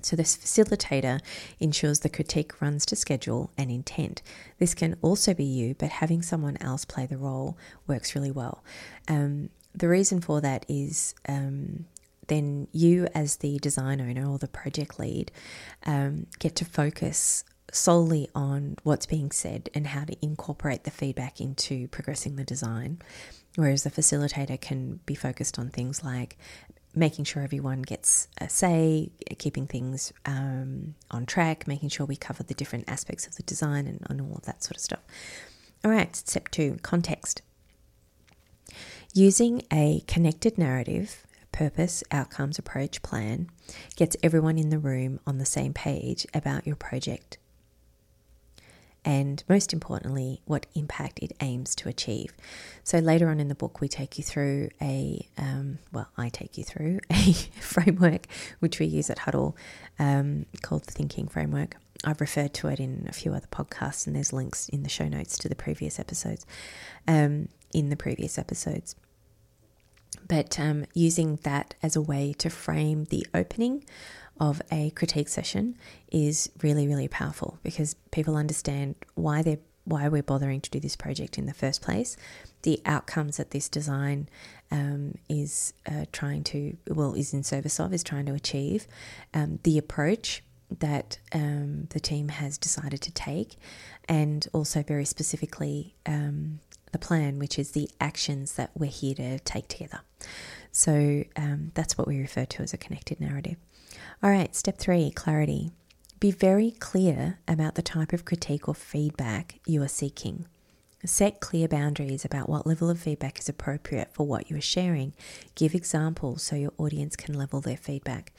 So, 0.01 0.15
this 0.15 0.35
facilitator 0.35 1.19
ensures 1.59 1.99
the 1.99 2.09
critique 2.09 2.61
runs 2.61 2.85
to 2.87 2.95
schedule 2.95 3.51
and 3.57 3.69
intent. 3.69 4.21
This 4.57 4.73
can 4.73 4.95
also 5.01 5.33
be 5.33 5.43
you, 5.43 5.75
but 5.75 5.89
having 5.89 6.21
someone 6.21 6.57
else 6.59 6.85
play 6.85 7.05
the 7.05 7.17
role 7.17 7.57
works 7.87 8.15
really 8.15 8.31
well. 8.31 8.63
Um, 9.07 9.49
the 9.75 9.87
reason 9.87 10.21
for 10.21 10.41
that 10.41 10.65
is 10.67 11.13
um, 11.27 11.85
then 12.27 12.67
you, 12.71 13.07
as 13.13 13.37
the 13.37 13.59
design 13.59 14.01
owner 14.01 14.27
or 14.27 14.37
the 14.37 14.47
project 14.47 14.99
lead, 14.99 15.31
um, 15.85 16.27
get 16.39 16.55
to 16.57 16.65
focus 16.65 17.43
solely 17.71 18.29
on 18.35 18.75
what's 18.83 19.05
being 19.05 19.31
said 19.31 19.69
and 19.73 19.87
how 19.87 20.03
to 20.03 20.15
incorporate 20.21 20.83
the 20.83 20.91
feedback 20.91 21.39
into 21.39 21.87
progressing 21.87 22.35
the 22.35 22.43
design. 22.43 22.99
Whereas 23.55 23.83
the 23.83 23.91
facilitator 23.91 24.59
can 24.59 25.01
be 25.05 25.15
focused 25.15 25.59
on 25.59 25.69
things 25.69 26.03
like 26.03 26.37
making 26.93 27.25
sure 27.25 27.41
everyone 27.41 27.81
gets 27.81 28.27
a 28.39 28.49
say, 28.49 29.11
keeping 29.37 29.67
things 29.67 30.11
um, 30.25 30.95
on 31.09 31.25
track, 31.25 31.67
making 31.67 31.89
sure 31.89 32.05
we 32.05 32.15
cover 32.15 32.43
the 32.43 32.53
different 32.53 32.89
aspects 32.89 33.25
of 33.25 33.35
the 33.35 33.43
design 33.43 33.87
and, 33.87 34.05
and 34.09 34.21
all 34.21 34.35
of 34.35 34.43
that 34.43 34.63
sort 34.63 34.75
of 34.75 34.81
stuff. 34.81 34.99
All 35.83 35.91
right, 35.91 36.15
step 36.15 36.49
two 36.49 36.77
context. 36.81 37.41
Using 39.13 39.63
a 39.71 40.03
connected 40.07 40.57
narrative, 40.57 41.25
purpose, 41.51 42.03
outcomes, 42.11 42.57
approach, 42.59 43.01
plan 43.01 43.49
gets 43.95 44.15
everyone 44.23 44.57
in 44.57 44.69
the 44.69 44.79
room 44.79 45.19
on 45.25 45.37
the 45.37 45.45
same 45.45 45.73
page 45.73 46.25
about 46.33 46.65
your 46.65 46.75
project 46.75 47.37
and 49.03 49.43
most 49.49 49.73
importantly, 49.73 50.41
what 50.45 50.65
impact 50.75 51.19
it 51.19 51.31
aims 51.41 51.75
to 51.75 51.89
achieve. 51.89 52.33
So 52.83 52.99
later 52.99 53.29
on 53.29 53.39
in 53.39 53.47
the 53.47 53.55
book, 53.55 53.81
we 53.81 53.87
take 53.87 54.17
you 54.17 54.23
through 54.23 54.69
a, 54.81 55.27
um, 55.37 55.79
well, 55.91 56.09
I 56.17 56.29
take 56.29 56.57
you 56.57 56.63
through 56.63 56.99
a 57.09 57.33
framework 57.59 58.27
which 58.59 58.79
we 58.79 58.85
use 58.85 59.09
at 59.09 59.19
Huddle 59.19 59.57
um, 59.97 60.45
called 60.61 60.85
the 60.85 60.91
Thinking 60.91 61.27
Framework. 61.27 61.77
I've 62.03 62.21
referred 62.21 62.53
to 62.55 62.67
it 62.67 62.79
in 62.79 63.05
a 63.07 63.13
few 63.13 63.33
other 63.33 63.47
podcasts, 63.51 64.07
and 64.07 64.15
there's 64.15 64.33
links 64.33 64.69
in 64.69 64.81
the 64.81 64.89
show 64.89 65.07
notes 65.07 65.37
to 65.37 65.49
the 65.49 65.55
previous 65.55 65.99
episodes. 65.99 66.47
Um, 67.07 67.47
in 67.73 67.89
the 67.89 67.95
previous 67.95 68.37
episodes. 68.37 68.95
But 70.27 70.59
um, 70.59 70.85
using 70.93 71.37
that 71.43 71.75
as 71.81 71.95
a 71.95 72.01
way 72.01 72.33
to 72.37 72.49
frame 72.49 73.05
the 73.05 73.25
opening 73.33 73.83
of 74.41 74.59
a 74.71 74.89
critique 74.89 75.29
session 75.29 75.77
is 76.11 76.49
really, 76.63 76.87
really 76.87 77.07
powerful 77.07 77.59
because 77.61 77.93
people 78.09 78.35
understand 78.35 78.95
why 79.13 79.43
they're 79.43 79.59
why 79.83 80.07
we're 80.07 80.21
bothering 80.21 80.61
to 80.61 80.69
do 80.69 80.79
this 80.79 80.95
project 80.95 81.39
in 81.39 81.47
the 81.47 81.53
first 81.53 81.81
place, 81.81 82.15
the 82.61 82.79
outcomes 82.85 83.37
that 83.37 83.49
this 83.49 83.67
design 83.67 84.29
um, 84.69 85.15
is 85.27 85.73
uh, 85.87 86.05
trying 86.11 86.43
to, 86.43 86.77
well, 86.87 87.15
is 87.15 87.33
in 87.33 87.41
service 87.43 87.79
of, 87.79 87.91
is 87.91 88.03
trying 88.03 88.27
to 88.27 88.33
achieve, 88.33 88.85
um, 89.33 89.59
the 89.63 89.79
approach 89.79 90.43
that 90.79 91.17
um, 91.33 91.87
the 91.89 91.99
team 91.99 92.29
has 92.29 92.59
decided 92.59 93.01
to 93.01 93.11
take, 93.11 93.57
and 94.07 94.47
also 94.53 94.83
very 94.83 95.03
specifically 95.03 95.95
um, 96.05 96.59
the 96.91 96.99
plan, 96.99 97.39
which 97.39 97.57
is 97.57 97.71
the 97.71 97.89
actions 97.99 98.53
that 98.53 98.69
we're 98.75 98.85
here 98.85 99.15
to 99.15 99.39
take 99.39 99.67
together. 99.67 100.01
So 100.71 101.23
um, 101.35 101.71
that's 101.73 101.97
what 101.97 102.07
we 102.07 102.19
refer 102.19 102.45
to 102.45 102.63
as 102.63 102.73
a 102.73 102.77
connected 102.77 103.19
narrative. 103.19 103.57
All 104.23 104.29
right, 104.29 104.55
step 104.55 104.77
three 104.77 105.11
clarity. 105.11 105.71
Be 106.19 106.31
very 106.31 106.71
clear 106.71 107.39
about 107.47 107.75
the 107.75 107.81
type 107.81 108.13
of 108.13 108.25
critique 108.25 108.67
or 108.67 108.75
feedback 108.75 109.59
you 109.65 109.81
are 109.81 109.87
seeking. 109.87 110.45
Set 111.03 111.39
clear 111.39 111.67
boundaries 111.67 112.23
about 112.23 112.47
what 112.47 112.67
level 112.67 112.89
of 112.89 112.99
feedback 112.99 113.39
is 113.39 113.49
appropriate 113.49 114.13
for 114.13 114.27
what 114.27 114.49
you 114.49 114.57
are 114.57 114.61
sharing. 114.61 115.13
Give 115.55 115.73
examples 115.73 116.43
so 116.43 116.55
your 116.55 116.73
audience 116.77 117.15
can 117.15 117.33
level 117.33 117.59
their 117.59 117.77
feedback. 117.77 118.31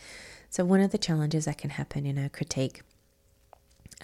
So, 0.48 0.64
one 0.64 0.80
of 0.80 0.92
the 0.92 0.98
challenges 0.98 1.46
that 1.46 1.58
can 1.58 1.70
happen 1.70 2.06
in 2.06 2.18
a 2.18 2.28
critique 2.30 2.82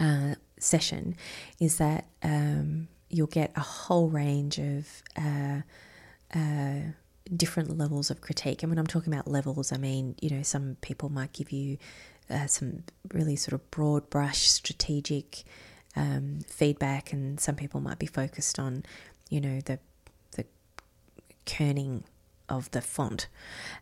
uh, 0.00 0.34
session 0.58 1.16
is 1.60 1.78
that 1.78 2.06
um, 2.22 2.88
you'll 3.10 3.28
get 3.28 3.52
a 3.54 3.60
whole 3.60 4.08
range 4.08 4.58
of 4.58 5.02
uh, 5.16 5.60
uh, 6.34 6.80
different 7.36 7.76
levels 7.76 8.10
of 8.10 8.20
critique. 8.20 8.62
And 8.62 8.70
when 8.70 8.78
I'm 8.78 8.86
talking 8.86 9.12
about 9.12 9.28
levels, 9.28 9.72
I 9.72 9.76
mean, 9.76 10.14
you 10.20 10.30
know, 10.30 10.42
some 10.42 10.76
people 10.80 11.08
might 11.08 11.32
give 11.32 11.52
you 11.52 11.78
uh, 12.30 12.46
some 12.46 12.84
really 13.12 13.36
sort 13.36 13.54
of 13.54 13.70
broad 13.70 14.10
brush 14.10 14.48
strategic 14.48 15.44
um, 15.96 16.40
feedback, 16.46 17.12
and 17.12 17.40
some 17.40 17.54
people 17.54 17.80
might 17.80 17.98
be 17.98 18.06
focused 18.06 18.58
on, 18.58 18.84
you 19.30 19.40
know, 19.40 19.60
the 19.60 19.78
the 20.32 20.44
kerning 21.46 22.02
of 22.48 22.70
the 22.70 22.80
font, 22.80 23.28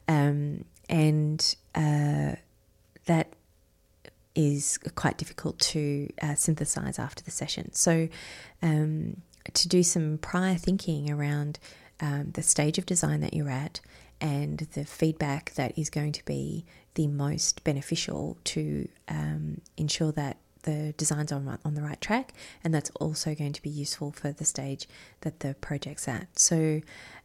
um, 0.08 0.64
and 0.88 1.56
uh, 1.74 2.36
that 3.06 3.32
is 4.34 4.78
quite 4.94 5.16
difficult 5.16 5.58
to 5.58 6.08
uh, 6.22 6.34
synthesize 6.34 6.98
after 6.98 7.24
the 7.24 7.30
session. 7.30 7.72
So, 7.72 8.08
um, 8.62 9.22
to 9.52 9.68
do 9.68 9.82
some 9.82 10.18
prior 10.18 10.56
thinking 10.56 11.10
around 11.10 11.58
um, 12.00 12.32
the 12.32 12.42
stage 12.42 12.78
of 12.78 12.86
design 12.86 13.20
that 13.20 13.34
you're 13.34 13.50
at 13.50 13.80
and 14.20 14.58
the 14.74 14.84
feedback 14.84 15.52
that 15.54 15.78
is 15.78 15.90
going 15.90 16.12
to 16.12 16.24
be 16.24 16.64
the 16.94 17.06
most 17.06 17.62
beneficial 17.64 18.38
to 18.44 18.88
um, 19.08 19.60
ensure 19.76 20.12
that 20.12 20.38
the 20.62 20.94
design's 20.96 21.30
on, 21.32 21.58
on 21.64 21.74
the 21.74 21.82
right 21.82 22.00
track, 22.00 22.32
and 22.62 22.74
that's 22.74 22.90
also 23.00 23.34
going 23.34 23.52
to 23.52 23.62
be 23.62 23.70
useful 23.70 24.10
for 24.10 24.32
the 24.32 24.44
stage 24.44 24.88
that 25.20 25.40
the 25.40 25.54
project's 25.60 26.08
at. 26.08 26.38
So, 26.38 26.80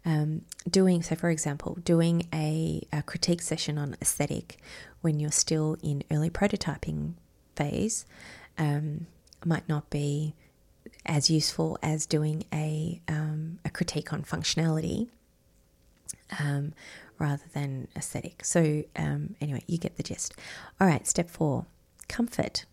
um, 0.06 0.44
doing 0.70 1.02
so, 1.02 1.16
for 1.16 1.30
example, 1.30 1.78
doing 1.84 2.28
a, 2.34 2.88
a 2.94 3.02
critique 3.02 3.42
session 3.42 3.78
on 3.78 3.98
aesthetic 4.02 4.58
when 5.02 5.20
you're 5.20 5.32
still 5.32 5.76
in 5.82 6.04
early 6.12 6.30
prototyping 6.30 7.14
phase 7.56 8.06
um, 8.58 9.08
might 9.44 9.68
not 9.68 9.90
be 9.90 10.36
as 11.06 11.30
useful 11.30 11.78
as 11.82 12.06
doing 12.06 12.44
a, 12.54 13.02
um, 13.08 13.60
a 13.66 13.70
critique 13.70 14.14
on 14.14 14.24
functionality 14.24 15.08
um, 16.40 16.74
rather 17.20 17.44
than 17.54 17.88
aesthetic. 17.96 18.44
So, 18.46 18.84
um, 18.96 19.36
anyway, 19.42 19.64
you 19.68 19.78
get 19.78 19.98
the 19.98 20.04
gist. 20.04 20.34
All 20.80 20.88
right, 20.88 21.06
step 21.08 21.30
four 21.30 21.66
comfort. 22.08 22.66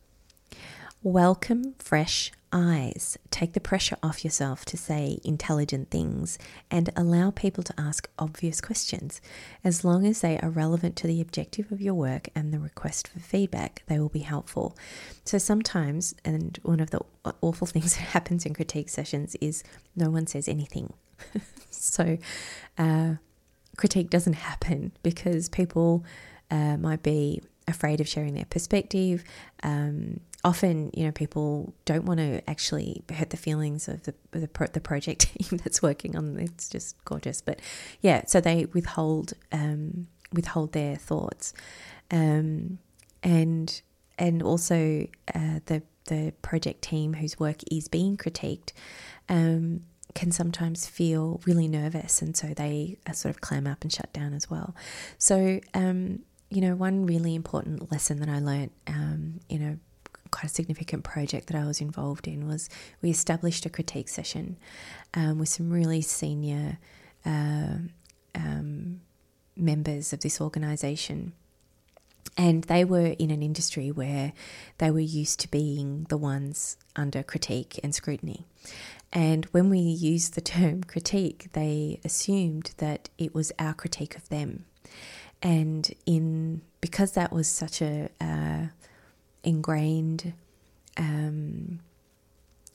Welcome 1.04 1.74
fresh 1.78 2.32
eyes. 2.52 3.16
Take 3.30 3.52
the 3.52 3.60
pressure 3.60 3.96
off 4.02 4.24
yourself 4.24 4.64
to 4.64 4.76
say 4.76 5.20
intelligent 5.22 5.90
things 5.90 6.40
and 6.72 6.90
allow 6.96 7.30
people 7.30 7.62
to 7.62 7.74
ask 7.78 8.10
obvious 8.18 8.60
questions. 8.60 9.20
As 9.62 9.84
long 9.84 10.04
as 10.04 10.22
they 10.22 10.40
are 10.40 10.50
relevant 10.50 10.96
to 10.96 11.06
the 11.06 11.20
objective 11.20 11.70
of 11.70 11.80
your 11.80 11.94
work 11.94 12.30
and 12.34 12.52
the 12.52 12.58
request 12.58 13.06
for 13.06 13.20
feedback, 13.20 13.84
they 13.86 14.00
will 14.00 14.08
be 14.08 14.18
helpful. 14.18 14.76
So 15.24 15.38
sometimes, 15.38 16.16
and 16.24 16.58
one 16.64 16.80
of 16.80 16.90
the 16.90 17.02
awful 17.42 17.66
things 17.68 17.94
that 17.94 18.08
happens 18.08 18.44
in 18.44 18.52
critique 18.52 18.88
sessions 18.88 19.36
is 19.40 19.62
no 19.94 20.10
one 20.10 20.26
says 20.26 20.48
anything. 20.48 20.92
so, 21.70 22.18
uh, 22.76 23.14
critique 23.76 24.10
doesn't 24.10 24.32
happen 24.50 24.90
because 25.04 25.48
people 25.48 26.04
uh, 26.50 26.76
might 26.76 27.04
be 27.04 27.40
afraid 27.68 28.00
of 28.00 28.08
sharing 28.08 28.34
their 28.34 28.46
perspective. 28.46 29.22
Um, 29.62 30.20
often, 30.44 30.90
you 30.94 31.04
know, 31.04 31.12
people 31.12 31.74
don't 31.84 32.04
want 32.04 32.18
to 32.18 32.48
actually 32.48 33.02
hurt 33.12 33.30
the 33.30 33.36
feelings 33.36 33.88
of 33.88 34.02
the 34.04 34.14
the, 34.32 34.48
pro- 34.48 34.68
the 34.68 34.80
project 34.80 35.20
team 35.38 35.58
that's 35.62 35.82
working 35.82 36.16
on. 36.16 36.38
It's 36.38 36.68
just 36.68 37.02
gorgeous, 37.04 37.40
but 37.40 37.60
yeah, 38.00 38.24
so 38.26 38.40
they 38.40 38.66
withhold 38.66 39.34
um, 39.52 40.08
withhold 40.32 40.72
their 40.72 40.96
thoughts, 40.96 41.52
um, 42.10 42.78
and 43.22 43.80
and 44.18 44.42
also 44.42 45.06
uh, 45.34 45.60
the 45.66 45.82
the 46.06 46.32
project 46.42 46.82
team 46.82 47.14
whose 47.14 47.38
work 47.38 47.58
is 47.70 47.88
being 47.88 48.16
critiqued. 48.16 48.72
Um, 49.28 49.82
can 50.14 50.32
sometimes 50.32 50.86
feel 50.86 51.40
really 51.44 51.68
nervous, 51.68 52.22
and 52.22 52.36
so 52.36 52.48
they 52.48 52.96
sort 53.12 53.34
of 53.34 53.40
clam 53.40 53.66
up 53.66 53.82
and 53.82 53.92
shut 53.92 54.12
down 54.12 54.32
as 54.32 54.50
well. 54.50 54.74
So, 55.18 55.60
um, 55.74 56.20
you 56.50 56.60
know, 56.60 56.74
one 56.74 57.06
really 57.06 57.34
important 57.34 57.90
lesson 57.90 58.20
that 58.20 58.28
I 58.28 58.38
learned 58.38 58.70
um, 58.86 59.40
in 59.48 59.62
a 59.62 59.78
quite 60.30 60.44
a 60.44 60.48
significant 60.48 61.04
project 61.04 61.48
that 61.48 61.56
I 61.56 61.64
was 61.64 61.80
involved 61.80 62.28
in 62.28 62.46
was 62.46 62.68
we 63.00 63.10
established 63.10 63.64
a 63.66 63.70
critique 63.70 64.08
session 64.08 64.56
um, 65.14 65.38
with 65.38 65.48
some 65.48 65.70
really 65.70 66.02
senior 66.02 66.78
uh, 67.24 67.78
um, 68.34 69.00
members 69.56 70.12
of 70.12 70.20
this 70.20 70.40
organisation. 70.40 71.32
And 72.36 72.64
they 72.64 72.84
were 72.84 73.16
in 73.18 73.30
an 73.30 73.42
industry 73.42 73.90
where 73.90 74.32
they 74.78 74.90
were 74.90 75.00
used 75.00 75.40
to 75.40 75.50
being 75.50 76.06
the 76.08 76.16
ones 76.16 76.76
under 76.94 77.22
critique 77.22 77.80
and 77.82 77.94
scrutiny. 77.94 78.46
And 79.12 79.46
when 79.46 79.70
we 79.70 79.78
used 79.78 80.34
the 80.34 80.40
term 80.56 80.84
critique, 80.84 81.48
they 81.52 82.00
assumed 82.04 82.74
that 82.78 83.08
it 83.18 83.34
was 83.34 83.52
our 83.58 83.74
critique 83.74 84.16
of 84.16 84.28
them. 84.28 84.66
And 85.42 85.90
in 86.06 86.62
because 86.80 87.12
that 87.12 87.32
was 87.32 87.48
such 87.48 87.80
a 87.80 88.08
uh, 88.20 88.66
ingrained 89.42 90.32
um, 90.96 91.80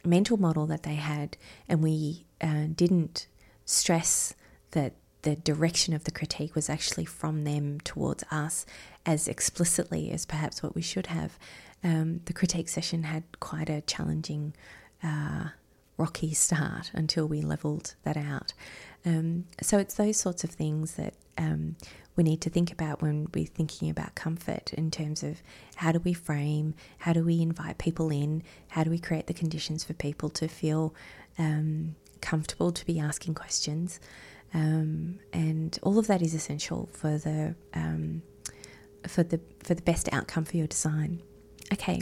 mental 0.05 0.37
model 0.37 0.65
that 0.67 0.83
they 0.83 0.95
had, 0.95 1.37
and 1.67 1.81
we 1.81 2.25
uh, 2.41 2.67
didn't 2.75 3.27
stress 3.65 4.33
that 4.71 4.93
the 5.21 5.35
direction 5.37 5.93
of 5.93 6.03
the 6.03 6.11
critique 6.11 6.53
was 6.55 6.69
actually 6.69 7.05
from 7.05 7.43
them 7.43 7.79
towards 7.81 8.23
us 8.29 8.65
as 9.05 9.27
explicitly 9.27 10.11
as 10.11 10.25
perhaps 10.25 10.61
what 10.61 10.75
we 10.75 10.81
should 10.81 11.07
have. 11.07 11.37
Um, 11.83 12.21
the 12.25 12.33
critique 12.33 12.69
session 12.69 13.03
had 13.03 13.23
quite 13.39 13.69
a 13.69 13.81
challenging, 13.81 14.53
uh, 15.01 15.49
rocky 15.97 16.33
start 16.33 16.91
until 16.93 17.27
we 17.27 17.41
leveled 17.41 17.95
that 18.03 18.17
out. 18.17 18.53
Um, 19.05 19.45
so 19.61 19.77
it's 19.77 19.95
those 19.95 20.17
sorts 20.17 20.43
of 20.43 20.49
things 20.49 20.95
that 20.95 21.13
um, 21.37 21.75
we 22.15 22.23
need 22.23 22.41
to 22.41 22.49
think 22.49 22.71
about 22.71 23.01
when 23.01 23.27
we're 23.33 23.45
thinking 23.45 23.89
about 23.89 24.15
comfort 24.15 24.73
in 24.73 24.91
terms 24.91 25.23
of 25.23 25.41
how 25.75 25.91
do 25.91 25.99
we 25.99 26.13
frame, 26.13 26.75
how 26.99 27.13
do 27.13 27.23
we 27.23 27.41
invite 27.41 27.77
people 27.77 28.11
in, 28.11 28.43
how 28.69 28.83
do 28.83 28.89
we 28.89 28.99
create 28.99 29.27
the 29.27 29.33
conditions 29.33 29.83
for 29.83 29.93
people 29.93 30.29
to 30.29 30.47
feel 30.47 30.93
um, 31.37 31.95
comfortable 32.21 32.71
to 32.71 32.85
be 32.85 32.99
asking 32.99 33.33
questions. 33.33 33.99
Um, 34.53 35.19
and 35.31 35.77
all 35.81 35.97
of 35.97 36.07
that 36.07 36.21
is 36.21 36.33
essential 36.33 36.87
for 36.93 37.17
the 37.17 37.55
um, 37.73 38.21
for 39.07 39.23
the 39.23 39.39
for 39.63 39.73
the 39.73 39.81
best 39.81 40.07
outcome 40.13 40.45
for 40.45 40.57
your 40.57 40.67
design. 40.67 41.21
Okay, 41.73 41.99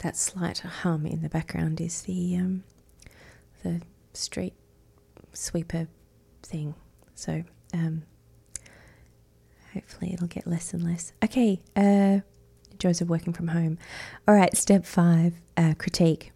that 0.00 0.16
slight 0.16 0.58
hum 0.58 1.06
in 1.06 1.22
the 1.22 1.28
background 1.28 1.80
is 1.80 2.02
the 2.02 2.36
um, 2.36 2.64
the 3.62 3.80
street 4.12 4.54
sweeper 5.32 5.88
thing. 6.42 6.74
So 7.14 7.44
um, 7.72 8.02
hopefully 9.74 10.12
it'll 10.12 10.26
get 10.26 10.46
less 10.46 10.72
and 10.74 10.82
less. 10.82 11.12
Okay, 11.22 11.60
uh, 11.76 12.20
Joseph 12.78 13.08
working 13.08 13.32
from 13.32 13.48
home. 13.48 13.78
All 14.26 14.34
right, 14.34 14.56
step 14.56 14.84
five 14.84 15.34
uh, 15.56 15.74
critique. 15.78 16.32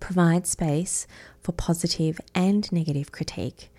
Provide 0.00 0.46
space 0.46 1.06
for 1.42 1.52
positive 1.52 2.20
and 2.34 2.70
negative 2.72 3.12
critique. 3.12 3.70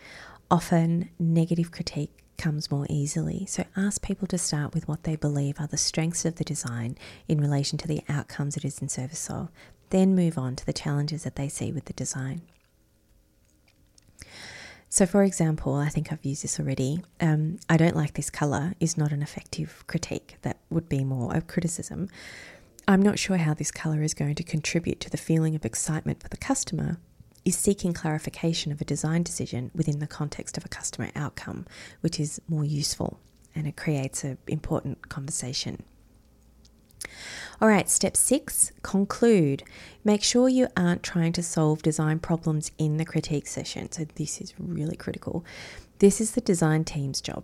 Often, 0.52 1.10
negative 1.18 1.72
critique 1.72 2.21
comes 2.42 2.72
more 2.72 2.88
easily. 2.90 3.46
So 3.46 3.64
ask 3.78 4.02
people 4.02 4.28
to 4.28 4.38
start 4.38 4.74
with 4.74 4.88
what 4.88 5.04
they 5.04 5.16
believe 5.16 5.60
are 5.60 5.68
the 5.68 5.78
strengths 5.78 6.26
of 6.26 6.36
the 6.36 6.44
design 6.44 6.98
in 7.28 7.40
relation 7.40 7.78
to 7.78 7.88
the 7.88 8.02
outcomes 8.10 8.58
it 8.58 8.66
is 8.66 8.80
in 8.80 8.90
service 8.90 9.30
of, 9.30 9.50
then 9.92 10.16
move 10.16 10.40
on 10.40 10.56
to 10.56 10.66
the 10.66 10.74
challenges 10.74 11.24
that 11.24 11.36
they 11.36 11.48
see 11.48 11.72
with 11.72 11.86
the 11.86 11.94
design. 11.94 12.42
So, 14.90 15.06
for 15.06 15.24
example, 15.24 15.76
I 15.76 15.90
think 15.90 16.12
I've 16.12 16.26
used 16.26 16.44
this 16.44 16.60
already. 16.60 17.04
Um, 17.22 17.60
I 17.70 17.78
don't 17.78 17.96
like 17.96 18.16
this 18.16 18.32
colour 18.32 18.74
is 18.80 18.98
not 18.98 19.12
an 19.12 19.22
effective 19.22 19.86
critique. 19.86 20.38
That 20.42 20.58
would 20.72 20.90
be 20.90 21.04
more 21.04 21.34
a 21.36 21.42
criticism. 21.42 22.10
I'm 22.88 23.04
not 23.04 23.20
sure 23.20 23.38
how 23.38 23.54
this 23.54 23.72
colour 23.72 24.02
is 24.02 24.16
going 24.16 24.36
to 24.36 24.44
contribute 24.44 25.00
to 25.02 25.12
the 25.12 25.18
feeling 25.18 25.56
of 25.56 25.64
excitement 25.64 26.22
for 26.22 26.28
the 26.28 26.38
customer, 26.38 26.98
is 27.44 27.58
seeking 27.58 27.94
clarification 27.94 28.72
of 28.72 28.82
a 28.82 28.86
design 28.86 29.24
decision 29.24 29.72
within 29.74 30.00
the 30.00 30.08
context 30.08 30.58
of 30.58 30.66
a 30.66 30.70
customer 30.70 31.10
outcome, 31.16 31.66
which 32.02 32.20
is 32.20 32.42
more 32.48 32.66
useful 32.66 33.20
and 33.56 33.68
it 33.68 33.76
creates 33.76 34.24
an 34.24 34.38
important 34.48 35.10
conversation. 35.10 35.84
All 37.60 37.68
right, 37.68 37.90
step 37.90 38.16
six 38.16 38.72
conclude. 38.82 39.64
Make 40.04 40.24
sure 40.24 40.50
you 40.50 40.68
aren't 40.76 41.04
trying 41.04 41.34
to 41.34 41.44
solve 41.44 41.82
design 41.82 42.20
problems 42.20 42.72
in 42.78 42.98
the 42.98 43.06
critique 43.06 43.48
session. 43.48 43.92
So, 43.92 44.06
this 44.16 44.42
is 44.42 44.54
really 44.58 44.96
critical. 44.96 45.46
This 46.00 46.20
is 46.20 46.32
the 46.32 46.42
design 46.42 46.84
team's 46.84 47.22
job. 47.22 47.44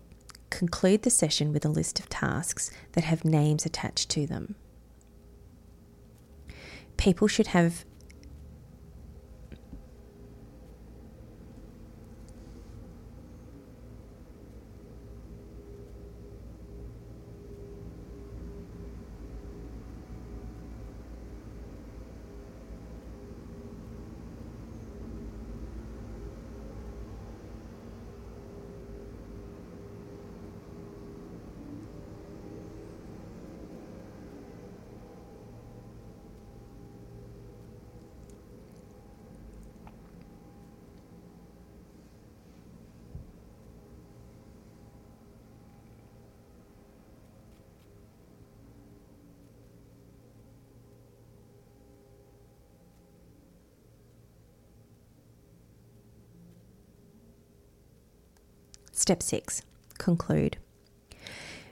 Conclude 0.49 1.03
the 1.03 1.09
session 1.09 1.53
with 1.53 1.65
a 1.65 1.69
list 1.69 1.99
of 1.99 2.09
tasks 2.09 2.71
that 2.93 3.03
have 3.03 3.25
names 3.25 3.65
attached 3.65 4.09
to 4.11 4.25
them. 4.25 4.55
People 6.97 7.27
should 7.27 7.47
have 7.47 7.85
Step 59.07 59.23
six 59.23 59.61
conclude. 59.97 60.57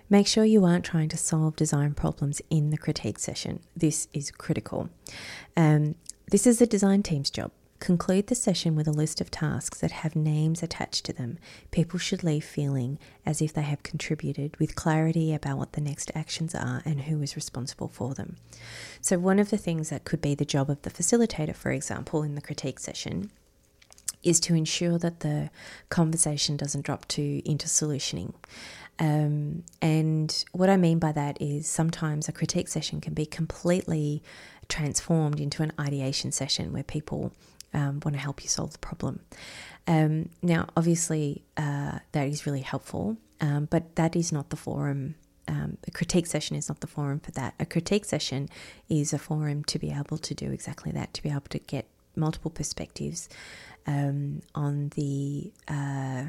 Make 0.10 0.26
sure 0.26 0.46
you 0.46 0.64
aren't 0.64 0.86
trying 0.86 1.10
to 1.10 1.18
solve 1.18 1.58
design 1.58 1.94
problems 1.94 2.42
in 2.50 2.70
the 2.70 2.78
critique 2.78 3.20
session. 3.20 3.60
This 3.76 4.08
is 4.14 4.32
critical. 4.32 4.90
Um, 5.58 5.96
this 6.32 6.48
is 6.48 6.60
the 6.60 6.66
design 6.66 7.04
team's 7.04 7.30
job. 7.30 7.52
Conclude 7.82 8.28
the 8.28 8.36
session 8.36 8.74
with 8.74 8.88
a 8.88 8.94
list 8.94 9.20
of 9.20 9.32
tasks 9.32 9.82
that 9.82 9.92
have 9.92 10.16
names 10.16 10.64
attached 10.64 11.04
to 11.08 11.12
them. 11.12 11.38
People 11.72 12.00
should 12.00 12.24
leave 12.24 12.46
feeling 12.46 13.00
as 13.26 13.42
if 13.42 13.52
they 13.52 13.64
have 13.64 13.84
contributed 13.84 14.56
with 14.56 14.78
clarity 14.78 15.34
about 15.34 15.58
what 15.58 15.74
the 15.74 15.82
next 15.82 16.14
actions 16.16 16.56
are 16.56 16.84
and 16.86 17.02
who 17.02 17.22
is 17.22 17.36
responsible 17.36 17.90
for 17.90 18.14
them. 18.14 18.38
So, 19.02 19.20
one 19.20 19.40
of 19.40 19.50
the 19.50 19.58
things 19.58 19.90
that 19.90 20.06
could 20.06 20.22
be 20.22 20.36
the 20.36 20.46
job 20.46 20.70
of 20.70 20.84
the 20.84 20.90
facilitator, 20.90 21.54
for 21.54 21.74
example, 21.74 22.24
in 22.24 22.36
the 22.36 22.42
critique 22.42 22.80
session, 22.80 23.30
is 24.26 24.40
to 24.42 24.56
ensure 24.56 24.98
that 24.98 25.22
the 25.22 25.50
conversation 25.90 26.58
doesn't 26.58 26.82
drop 26.82 27.08
to 27.08 27.42
into 27.50 27.68
solutioning. 27.68 28.34
Um, 28.98 29.64
and 29.82 30.46
what 30.52 30.70
I 30.70 30.78
mean 30.78 31.00
by 31.00 31.12
that 31.12 31.42
is 31.42 31.68
sometimes 31.68 32.28
a 32.28 32.32
critique 32.32 32.68
session 32.68 33.00
can 33.02 33.14
be 33.14 33.26
completely 33.26 34.24
transformed 34.68 35.40
into 35.40 35.64
an 35.64 35.72
ideation 35.80 36.32
session 36.32 36.74
where 36.74 36.84
people 36.84 37.32
um, 37.74 38.00
want 38.04 38.16
to 38.16 38.20
help 38.20 38.42
you 38.42 38.50
solve 38.50 38.72
the 38.72 38.80
problem. 38.80 39.20
Um, 39.86 40.30
now, 40.42 40.68
obviously, 40.76 41.44
uh, 41.58 42.00
that 42.14 42.28
is 42.28 42.46
really 42.46 42.62
helpful, 42.62 43.18
um, 43.42 43.68
but 43.70 43.96
that 43.96 44.16
is 44.16 44.32
not 44.32 44.50
the 44.50 44.56
forum. 44.56 45.16
Um, 45.48 45.78
a 45.88 45.92
critique 45.92 46.26
session 46.26 46.56
is 46.56 46.70
not 46.70 46.80
the 46.80 46.88
forum 46.88 47.20
for 47.20 47.32
that. 47.32 47.54
A 47.60 47.66
critique 47.66 48.06
session 48.06 48.50
is 48.90 49.14
a 49.14 49.20
forum 49.20 49.64
to 49.66 49.78
be 49.78 49.92
able 49.92 50.18
to 50.18 50.34
do 50.34 50.52
exactly 50.52 50.92
that, 50.94 51.14
to 51.14 51.22
be 51.22 51.30
able 51.30 51.42
to 51.50 51.60
get 51.60 51.86
multiple 52.16 52.50
perspectives 52.50 53.28
um, 53.88 54.42
on 54.54 54.90
the 54.96 55.52
uh, 55.68 56.26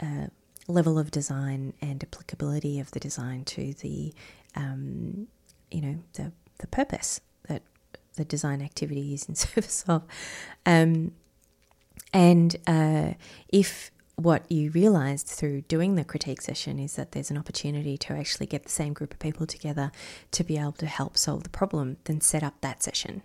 uh, 0.00 0.26
level 0.68 0.98
of 0.98 1.10
design 1.10 1.74
and 1.80 2.02
applicability 2.02 2.80
of 2.80 2.90
the 2.92 3.00
design 3.00 3.44
to 3.44 3.74
the 3.74 4.12
um, 4.54 5.26
you 5.70 5.80
know 5.80 5.98
the 6.14 6.32
the 6.58 6.66
purpose 6.66 7.20
that 7.48 7.62
the 8.16 8.24
design 8.24 8.62
activity 8.62 9.14
is 9.14 9.28
in 9.28 9.34
service 9.46 9.84
of. 9.88 10.02
Um, 10.66 11.12
and 12.12 12.56
uh, 12.66 13.12
if 13.48 13.90
what 14.16 14.50
you 14.50 14.70
realized 14.70 15.26
through 15.26 15.62
doing 15.62 15.94
the 15.94 16.04
critique 16.04 16.42
session 16.42 16.78
is 16.78 16.96
that 16.96 17.12
there's 17.12 17.30
an 17.30 17.38
opportunity 17.38 17.96
to 17.96 18.12
actually 18.12 18.46
get 18.46 18.64
the 18.64 18.70
same 18.70 18.92
group 18.92 19.12
of 19.12 19.18
people 19.18 19.46
together 19.46 19.90
to 20.32 20.44
be 20.44 20.58
able 20.58 20.72
to 20.72 20.86
help 20.86 21.16
solve 21.16 21.42
the 21.44 21.48
problem, 21.48 21.96
then 22.04 22.20
set 22.20 22.42
up 22.42 22.54
that 22.60 22.82
session 22.82 23.22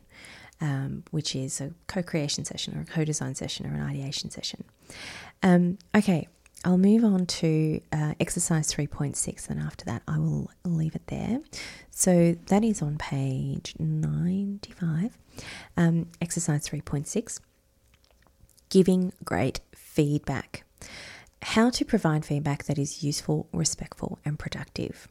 um, 0.62 1.04
which 1.12 1.36
is 1.36 1.62
a 1.62 1.72
co 1.88 2.02
creation 2.04 2.46
session 2.46 2.78
or 2.78 2.82
a 2.82 2.86
co 2.86 3.04
design 3.04 3.36
session 3.36 3.66
or 3.66 3.74
an 3.74 3.82
ideation 3.82 4.30
session. 4.30 4.64
Um, 5.44 5.78
okay, 5.96 6.28
I'll 6.64 6.78
move 6.80 7.04
on 7.04 7.28
to 7.28 7.80
uh, 7.92 8.14
exercise 8.20 8.74
3.6, 8.74 9.50
and 9.50 9.60
after 9.60 9.86
that, 9.86 10.02
I 10.08 10.18
will 10.18 10.50
leave 10.64 10.96
it 10.96 11.06
there. 11.08 11.42
So 11.92 12.36
that 12.48 12.64
is 12.64 12.82
on 12.82 12.98
page 12.98 13.76
95. 13.78 15.18
Um, 15.78 16.08
exercise 16.22 16.68
3.6 16.68 17.40
Giving 18.70 19.14
great 19.24 19.60
feedback. 19.76 20.64
How 21.44 21.70
to 21.70 21.86
provide 21.86 22.26
feedback 22.26 22.64
that 22.66 22.80
is 22.80 23.04
useful, 23.04 23.48
respectful, 23.54 24.18
and 24.26 24.40
productive. 24.40 25.08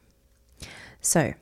So, 0.99 1.35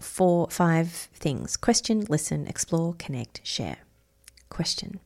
four, 0.00 0.48
five 0.50 0.88
things 0.90 1.56
question, 1.56 2.04
listen, 2.08 2.46
explore, 2.46 2.94
connect, 2.94 3.40
share. 3.46 3.78
Question. 4.48 5.00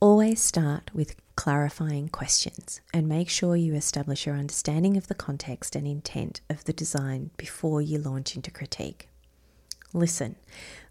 Always 0.00 0.40
start 0.40 0.90
with 0.94 1.16
clarifying 1.36 2.08
questions 2.08 2.80
and 2.92 3.08
make 3.08 3.28
sure 3.28 3.56
you 3.56 3.74
establish 3.74 4.26
your 4.26 4.36
understanding 4.36 4.96
of 4.96 5.08
the 5.08 5.14
context 5.14 5.74
and 5.74 5.86
intent 5.86 6.40
of 6.50 6.64
the 6.64 6.72
design 6.72 7.30
before 7.36 7.80
you 7.80 7.98
launch 7.98 8.36
into 8.36 8.50
critique. 8.50 9.08
Listen. 9.92 10.36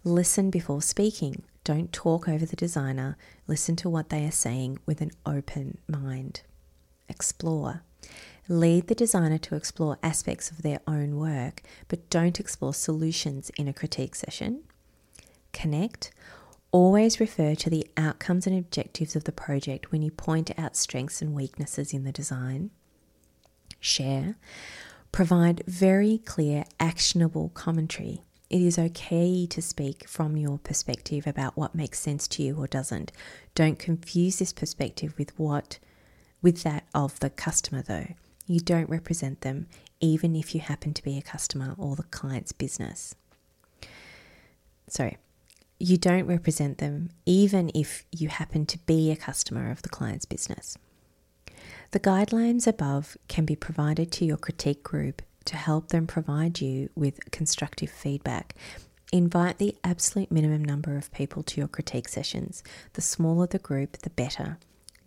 Listen 0.03 0.49
before 0.49 0.81
speaking. 0.81 1.43
Don't 1.63 1.93
talk 1.93 2.27
over 2.27 2.45
the 2.45 2.55
designer. 2.55 3.17
Listen 3.47 3.75
to 3.77 3.89
what 3.89 4.09
they 4.09 4.25
are 4.25 4.31
saying 4.31 4.79
with 4.85 5.01
an 5.01 5.11
open 5.25 5.77
mind. 5.87 6.41
Explore. 7.07 7.83
Lead 8.47 8.87
the 8.87 8.95
designer 8.95 9.37
to 9.37 9.55
explore 9.55 9.99
aspects 10.01 10.49
of 10.49 10.63
their 10.63 10.79
own 10.87 11.17
work, 11.17 11.61
but 11.87 12.09
don't 12.09 12.39
explore 12.39 12.73
solutions 12.73 13.51
in 13.57 13.67
a 13.67 13.73
critique 13.73 14.15
session. 14.15 14.63
Connect. 15.53 16.11
Always 16.71 17.19
refer 17.19 17.55
to 17.55 17.69
the 17.69 17.87
outcomes 17.97 18.47
and 18.47 18.57
objectives 18.57 19.15
of 19.15 19.23
the 19.23 19.31
project 19.31 19.91
when 19.91 20.01
you 20.01 20.11
point 20.11 20.51
out 20.57 20.75
strengths 20.75 21.21
and 21.21 21.33
weaknesses 21.33 21.93
in 21.93 22.03
the 22.03 22.11
design. 22.11 22.71
Share. 23.79 24.35
Provide 25.11 25.63
very 25.65 26.19
clear, 26.19 26.65
actionable 26.79 27.49
commentary. 27.49 28.21
It 28.49 28.61
is 28.61 28.79
okay 28.79 29.45
to 29.45 29.61
speak 29.61 30.07
from 30.07 30.37
your 30.37 30.57
perspective 30.57 31.27
about 31.27 31.55
what 31.55 31.75
makes 31.75 31.99
sense 31.99 32.27
to 32.29 32.43
you 32.43 32.55
or 32.57 32.67
doesn't. 32.67 33.11
Don't 33.53 33.77
confuse 33.77 34.39
this 34.39 34.53
perspective 34.53 35.13
with 35.17 35.37
what 35.37 35.77
with 36.41 36.63
that 36.63 36.85
of 36.93 37.19
the 37.19 37.29
customer 37.29 37.81
though. 37.81 38.13
You 38.47 38.59
don't 38.59 38.89
represent 38.89 39.41
them, 39.41 39.67
even 39.99 40.35
if 40.35 40.55
you 40.55 40.61
happen 40.61 40.93
to 40.93 41.03
be 41.03 41.17
a 41.17 41.21
customer 41.21 41.75
or 41.77 41.95
the 41.95 42.03
client's 42.03 42.51
business. 42.51 43.13
Sorry, 44.87 45.17
you 45.79 45.97
don't 45.97 46.25
represent 46.25 46.79
them, 46.79 47.09
even 47.25 47.71
if 47.75 48.05
you 48.11 48.27
happen 48.27 48.65
to 48.65 48.77
be 48.79 49.11
a 49.11 49.15
customer 49.15 49.71
of 49.71 49.81
the 49.81 49.89
client's 49.89 50.25
business. 50.25 50.77
The 51.91 51.99
guidelines 51.99 52.67
above 52.67 53.17
can 53.27 53.45
be 53.45 53.55
provided 53.55 54.11
to 54.13 54.25
your 54.25 54.37
critique 54.37 54.83
group 54.83 55.21
to 55.45 55.55
help 55.55 55.89
them 55.89 56.05
provide 56.05 56.61
you 56.61 56.89
with 56.95 57.31
constructive 57.31 57.89
feedback. 57.89 58.55
Invite 59.11 59.57
the 59.57 59.75
absolute 59.83 60.31
minimum 60.31 60.63
number 60.63 60.97
of 60.97 61.11
people 61.11 61.41
to 61.43 61.61
your 61.61 61.67
critique 61.67 62.07
sessions. 62.07 62.63
The 62.93 63.01
smaller 63.01 63.47
the 63.47 63.57
group, 63.57 63.97
the 63.99 64.11
better. 64.11 64.57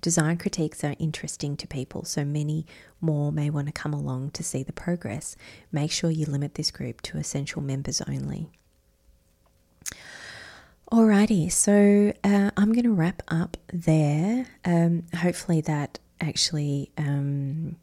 Design 0.03 0.37
critiques 0.37 0.83
are 0.83 0.97
interesting 0.99 1.57
to 1.57 1.69
people, 1.69 2.05
so 2.05 2.25
many 2.25 2.67
more 3.01 3.31
may 3.31 3.49
want 3.49 3.69
to 3.69 3.73
come 3.73 3.95
along 3.95 4.33
to 4.33 4.43
see 4.43 4.65
the 4.65 4.73
progress. 4.73 5.37
Make 5.71 5.93
sure 5.93 6.11
you 6.11 6.27
limit 6.27 6.57
this 6.57 6.73
group 6.73 7.01
to 7.03 7.19
essential 7.19 7.63
members 7.63 8.03
only. 8.03 8.51
Alrighty, 10.91 11.51
so 11.53 12.13
uh, 12.25 12.51
I'm 12.57 12.73
going 12.73 12.85
to 12.85 12.93
wrap 12.93 13.23
up 13.29 13.57
there. 13.73 14.47
Um, 14.65 15.05
hopefully, 15.17 15.61
that 15.63 16.01
actually 16.21 16.91
um, 16.99 17.77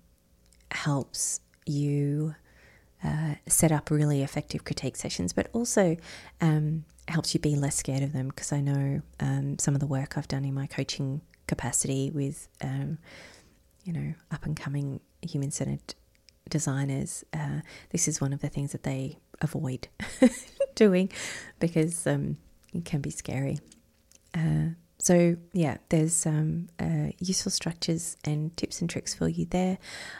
helps 0.72 1.40
you 1.66 2.36
uh, 3.02 3.36
set 3.48 3.72
up 3.72 3.90
really 3.90 4.22
effective 4.22 4.66
critique 4.66 4.98
sessions, 4.98 5.32
but 5.32 5.48
also 5.54 5.96
um, 6.42 6.84
helps 7.08 7.34
you 7.34 7.40
be 7.40 7.56
less 7.56 7.78
scared 7.78 8.04
of 8.04 8.12
them 8.12 8.28
because 8.28 8.52
I 8.52 8.60
know 8.60 9.04
um, 9.22 9.58
some 9.58 9.74
of 9.74 9.80
the 9.80 9.88
work 9.88 10.18
I've 10.18 10.28
done 10.28 10.44
in 10.44 10.54
my 10.54 10.68
coaching 10.68 11.22
capacity 11.50 12.12
with, 12.12 12.48
um, 12.62 13.00
you 13.84 13.92
know, 13.92 14.14
up 14.32 14.46
and 14.46 14.56
coming 14.56 15.02
human 15.22 15.52
centered 15.52 15.96
designers. 16.50 17.26
Uh, 17.34 17.62
this 17.90 18.08
is 18.08 18.22
one 18.22 18.32
of 18.32 18.40
the 18.40 18.50
things 18.50 18.72
that 18.72 18.84
they 18.84 19.18
avoid 19.42 19.88
doing 20.76 21.12
because 21.60 22.08
um, 22.08 22.38
it 22.74 22.86
can 22.86 23.02
be 23.02 23.10
scary. 23.10 23.60
Uh, 24.34 24.70
so, 25.02 25.38
yeah, 25.54 25.78
there's 25.90 26.26
um, 26.26 26.68
uh, 26.78 27.12
useful 27.20 27.52
structures 27.52 28.18
and 28.26 28.56
tips 28.58 28.82
and 28.82 28.90
tricks 28.90 29.16
for 29.16 29.30
you 29.30 29.46
there. 29.46 29.78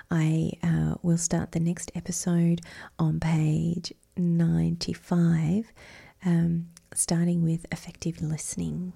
I 0.10 0.54
uh, 0.64 0.96
will 1.04 1.18
start 1.18 1.52
the 1.52 1.60
next 1.60 1.92
episode 1.96 2.62
on 2.98 3.20
page 3.20 3.94
95, 4.16 5.72
um, 6.26 6.70
starting 6.94 7.44
with 7.44 7.66
effective 7.72 8.22
listening. 8.22 8.94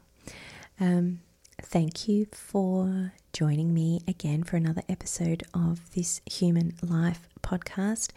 Um, 0.79 1.19
thank 1.63 2.07
you 2.07 2.27
for 2.31 3.13
joining 3.31 3.73
me 3.73 4.01
again 4.07 4.43
for 4.43 4.57
another 4.57 4.83
episode 4.89 5.43
of 5.53 5.91
this 5.95 6.21
Human 6.29 6.73
Life 6.81 7.27
podcast. 7.41 8.11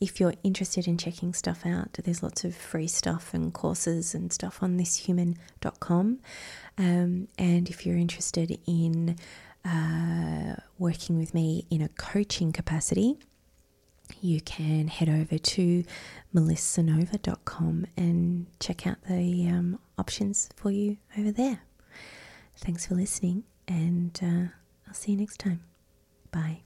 If 0.00 0.20
you're 0.20 0.34
interested 0.42 0.86
in 0.86 0.98
checking 0.98 1.34
stuff 1.34 1.66
out, 1.66 1.92
there's 2.04 2.22
lots 2.22 2.44
of 2.44 2.54
free 2.54 2.86
stuff 2.86 3.34
and 3.34 3.52
courses 3.52 4.14
and 4.14 4.32
stuff 4.32 4.62
on 4.62 4.78
thishuman.com. 4.78 6.20
Um, 6.78 7.28
and 7.38 7.68
if 7.68 7.84
you're 7.84 7.96
interested 7.96 8.58
in 8.66 9.16
uh, 9.64 10.56
working 10.78 11.18
with 11.18 11.34
me 11.34 11.66
in 11.70 11.82
a 11.82 11.88
coaching 11.88 12.52
capacity, 12.52 13.18
you 14.20 14.40
can 14.40 14.88
head 14.88 15.08
over 15.08 15.38
to 15.38 15.84
melissanova.com 16.34 17.86
and 17.96 18.46
check 18.60 18.86
out 18.86 18.98
the 19.08 19.48
um, 19.48 19.78
options 19.98 20.48
for 20.56 20.70
you 20.70 20.98
over 21.18 21.32
there. 21.32 21.62
Thanks 22.56 22.86
for 22.86 22.94
listening, 22.94 23.44
and 23.66 24.18
uh, 24.22 24.54
I'll 24.86 24.94
see 24.94 25.12
you 25.12 25.18
next 25.18 25.38
time. 25.38 25.62
Bye. 26.30 26.62